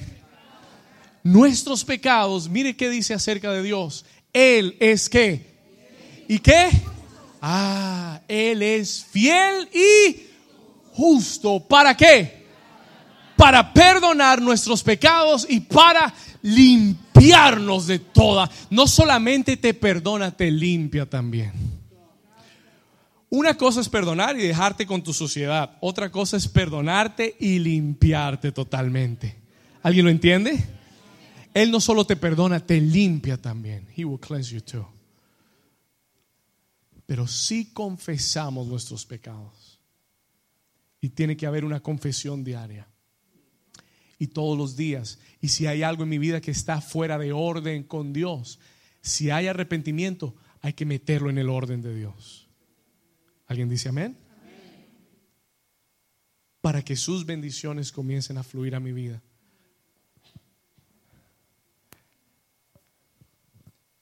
Nuestros 1.21 1.85
pecados. 1.85 2.49
Mire 2.49 2.75
qué 2.75 2.89
dice 2.89 3.13
acerca 3.13 3.51
de 3.51 3.61
Dios. 3.61 4.03
Él 4.33 4.75
es 4.79 5.09
qué? 5.09 5.45
¿Y 6.27 6.39
qué? 6.39 6.71
Ah, 7.39 8.19
Él 8.27 8.63
es 8.63 9.05
fiel 9.05 9.69
y 9.71 10.23
justo. 10.91 11.59
¿Para 11.59 11.95
qué? 11.95 12.47
para 13.35 13.71
perdonar 13.71 14.41
nuestros 14.41 14.81
pecados 14.81 15.45
y 15.47 15.59
para 15.59 16.11
limpiarnos 16.41 17.85
de 17.85 17.99
toda. 17.99 18.49
No 18.71 18.87
solamente 18.87 19.57
te 19.57 19.75
perdona, 19.75 20.31
te 20.31 20.49
limpia 20.49 21.05
también. 21.05 21.76
Una 23.29 23.57
cosa 23.57 23.81
es 23.81 23.89
perdonar 23.89 24.39
y 24.39 24.47
dejarte 24.47 24.85
con 24.85 25.03
tu 25.03 25.13
sociedad. 25.13 25.77
Otra 25.81 26.11
cosa 26.11 26.37
es 26.37 26.47
perdonarte 26.47 27.35
y 27.39 27.59
limpiarte 27.59 28.51
totalmente. 28.53 29.35
¿Alguien 29.83 30.05
lo 30.05 30.11
entiende? 30.11 30.65
Él 31.53 31.71
no 31.71 31.81
solo 31.81 32.05
te 32.05 32.15
perdona, 32.15 32.59
te 32.59 32.79
limpia 32.79 33.41
también. 33.41 33.87
He 33.95 34.05
will 34.05 34.19
cleanse 34.19 34.53
you 34.53 34.61
too. 34.61 34.87
Pero 37.05 37.27
si 37.27 37.71
confesamos 37.73 38.67
nuestros 38.67 39.05
pecados. 39.05 39.79
Y 41.01 41.09
tiene 41.09 41.37
que 41.37 41.45
haber 41.45 41.65
una 41.65 41.81
confesión 41.81 42.43
diaria. 42.43 42.87
Y 44.19 44.27
todos 44.27 44.57
los 44.57 44.75
días. 44.75 45.19
Y 45.41 45.49
si 45.49 45.67
hay 45.67 45.83
algo 45.83 46.03
en 46.03 46.09
mi 46.09 46.17
vida 46.17 46.41
que 46.41 46.51
está 46.51 46.79
fuera 46.79 47.17
de 47.17 47.33
orden 47.33 47.83
con 47.83 48.13
Dios, 48.13 48.59
si 49.01 49.31
hay 49.31 49.47
arrepentimiento, 49.47 50.35
hay 50.61 50.73
que 50.73 50.85
meterlo 50.85 51.29
en 51.29 51.37
el 51.37 51.49
orden 51.49 51.81
de 51.81 51.95
Dios. 51.95 52.46
¿Alguien 53.47 53.69
dice 53.69 53.89
amén? 53.89 54.17
Para 56.61 56.83
que 56.83 56.95
sus 56.95 57.25
bendiciones 57.25 57.91
comiencen 57.91 58.37
a 58.37 58.43
fluir 58.43 58.75
a 58.75 58.79
mi 58.79 58.91
vida. 58.91 59.21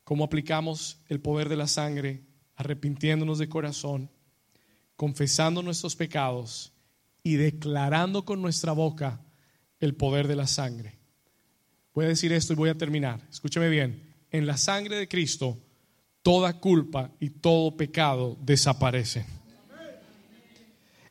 ¿Cómo 0.03 0.23
aplicamos 0.23 0.99
el 1.07 1.19
poder 1.19 1.49
de 1.49 1.57
la 1.57 1.67
sangre? 1.67 2.23
Arrepintiéndonos 2.55 3.39
de 3.39 3.49
corazón, 3.49 4.09
confesando 4.95 5.61
nuestros 5.61 5.95
pecados 5.95 6.73
y 7.23 7.35
declarando 7.35 8.23
con 8.23 8.41
nuestra 8.41 8.71
boca 8.71 9.19
el 9.79 9.95
poder 9.95 10.27
de 10.27 10.35
la 10.35 10.47
sangre. 10.47 10.97
Voy 11.93 12.05
a 12.05 12.09
decir 12.09 12.31
esto 12.33 12.53
y 12.53 12.55
voy 12.55 12.69
a 12.69 12.77
terminar. 12.77 13.19
Escúcheme 13.29 13.69
bien. 13.69 14.13
En 14.29 14.45
la 14.45 14.57
sangre 14.57 14.95
de 14.97 15.07
Cristo, 15.07 15.57
toda 16.21 16.59
culpa 16.59 17.11
y 17.19 17.29
todo 17.29 17.75
pecado 17.75 18.37
desaparecen. 18.41 19.34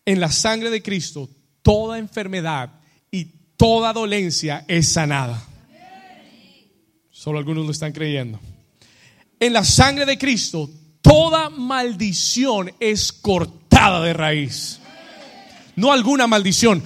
En 0.07 0.21
la 0.21 0.31
sangre 0.31 0.71
de 0.71 0.83
Cristo, 0.83 1.31
toda 1.63 1.99
enfermedad 1.99 2.71
y 3.11 3.25
toda 3.57 3.93
dolencia 3.93 4.65
es 4.69 4.89
sanada. 4.89 5.43
Solo 7.11 7.39
algunos 7.39 7.65
lo 7.65 7.73
están 7.73 7.93
creyendo. 7.93 8.39
En 9.41 9.53
la 9.53 9.65
sangre 9.65 10.05
de 10.05 10.19
Cristo, 10.19 10.71
toda 11.01 11.49
maldición 11.49 12.73
es 12.81 13.13
cortada 13.13 14.03
de 14.03 14.13
raíz. 14.13 14.81
No 15.77 15.93
alguna 15.93 16.27
maldición, 16.27 16.83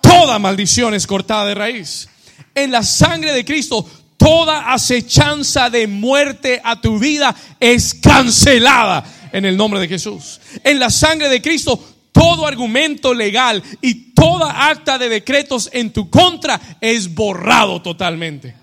toda 0.00 0.38
maldición 0.38 0.94
es 0.94 1.06
cortada 1.06 1.46
de 1.46 1.54
raíz. 1.54 2.08
En 2.54 2.70
la 2.70 2.82
sangre 2.82 3.32
de 3.32 3.44
Cristo, 3.44 3.88
toda 4.18 4.72
acechanza 4.72 5.70
de 5.70 5.86
muerte 5.86 6.60
a 6.62 6.80
tu 6.80 6.98
vida 6.98 7.34
es 7.58 7.94
cancelada 7.94 9.04
en 9.32 9.46
el 9.46 9.56
nombre 9.56 9.80
de 9.80 9.88
Jesús. 9.88 10.40
En 10.62 10.78
la 10.78 10.90
sangre 10.90 11.28
de 11.28 11.40
Cristo, 11.40 11.82
todo 12.12 12.46
argumento 12.46 13.14
legal 13.14 13.62
y 13.80 14.12
toda 14.12 14.68
acta 14.68 14.98
de 14.98 15.08
decretos 15.08 15.70
en 15.72 15.92
tu 15.92 16.08
contra 16.10 16.78
es 16.80 17.12
borrado 17.12 17.82
totalmente. 17.82 18.54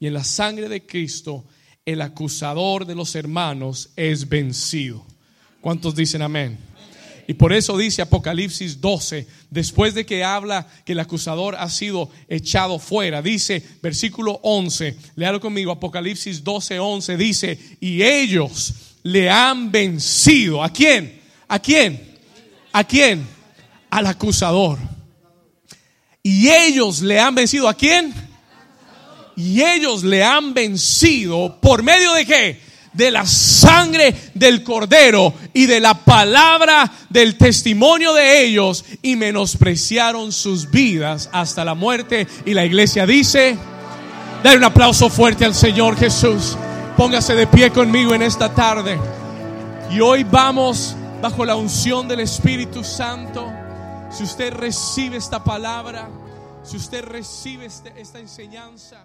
Y 0.00 0.06
en 0.06 0.14
la 0.14 0.24
sangre 0.24 0.68
de 0.68 0.86
Cristo, 0.86 1.44
el 1.84 2.00
acusador 2.00 2.86
de 2.86 2.94
los 2.94 3.14
hermanos 3.14 3.90
es 3.96 4.28
vencido. 4.28 5.04
¿Cuántos 5.60 5.94
dicen 5.94 6.22
amén? 6.22 6.58
Y 7.26 7.34
por 7.34 7.52
eso 7.52 7.78
dice 7.78 8.02
Apocalipsis 8.02 8.80
12, 8.80 9.24
después 9.50 9.94
de 9.94 10.04
que 10.04 10.24
habla 10.24 10.66
que 10.84 10.92
el 10.92 11.00
acusador 11.00 11.54
ha 11.54 11.70
sido 11.70 12.10
echado 12.28 12.80
fuera, 12.80 13.22
dice 13.22 13.62
versículo 13.80 14.40
11, 14.42 14.96
léalo 15.14 15.40
conmigo, 15.40 15.70
Apocalipsis 15.70 16.42
12, 16.42 16.80
11, 16.80 17.16
dice, 17.16 17.58
y 17.78 18.02
ellos 18.02 18.74
le 19.04 19.30
han 19.30 19.70
vencido. 19.70 20.64
¿A 20.64 20.72
quién? 20.72 21.20
¿A 21.46 21.60
quién? 21.60 22.09
¿A 22.72 22.84
quién? 22.84 23.26
Al 23.90 24.06
acusador. 24.06 24.78
Y 26.22 26.48
ellos 26.48 27.00
le 27.00 27.18
han 27.18 27.34
vencido. 27.34 27.68
¿A 27.68 27.74
quién? 27.74 28.12
Y 29.36 29.62
ellos 29.62 30.04
le 30.04 30.22
han 30.22 30.52
vencido 30.52 31.58
por 31.60 31.82
medio 31.82 32.12
de 32.12 32.26
qué? 32.26 32.60
De 32.92 33.10
la 33.10 33.24
sangre 33.24 34.14
del 34.34 34.62
cordero 34.62 35.32
y 35.54 35.66
de 35.66 35.80
la 35.80 35.94
palabra 35.94 36.90
del 37.08 37.38
testimonio 37.38 38.12
de 38.12 38.44
ellos 38.44 38.84
y 39.00 39.16
menospreciaron 39.16 40.32
sus 40.32 40.70
vidas 40.70 41.30
hasta 41.32 41.64
la 41.64 41.74
muerte. 41.74 42.26
Y 42.44 42.52
la 42.52 42.64
iglesia 42.64 43.06
dice, 43.06 43.56
dale 44.42 44.58
un 44.58 44.64
aplauso 44.64 45.08
fuerte 45.08 45.44
al 45.44 45.54
Señor 45.54 45.96
Jesús. 45.96 46.56
Póngase 46.96 47.34
de 47.34 47.46
pie 47.46 47.70
conmigo 47.70 48.14
en 48.14 48.22
esta 48.22 48.52
tarde. 48.52 48.98
Y 49.90 50.00
hoy 50.00 50.24
vamos 50.24 50.96
bajo 51.20 51.44
la 51.44 51.56
unción 51.56 52.08
del 52.08 52.20
Espíritu 52.20 52.82
Santo. 52.82 53.46
Si 54.10 54.24
usted 54.24 54.52
recibe 54.54 55.16
esta 55.16 55.44
palabra, 55.44 56.08
si 56.62 56.76
usted 56.76 57.04
recibe 57.04 57.66
este, 57.66 57.92
esta 58.00 58.18
enseñanza. 58.18 59.04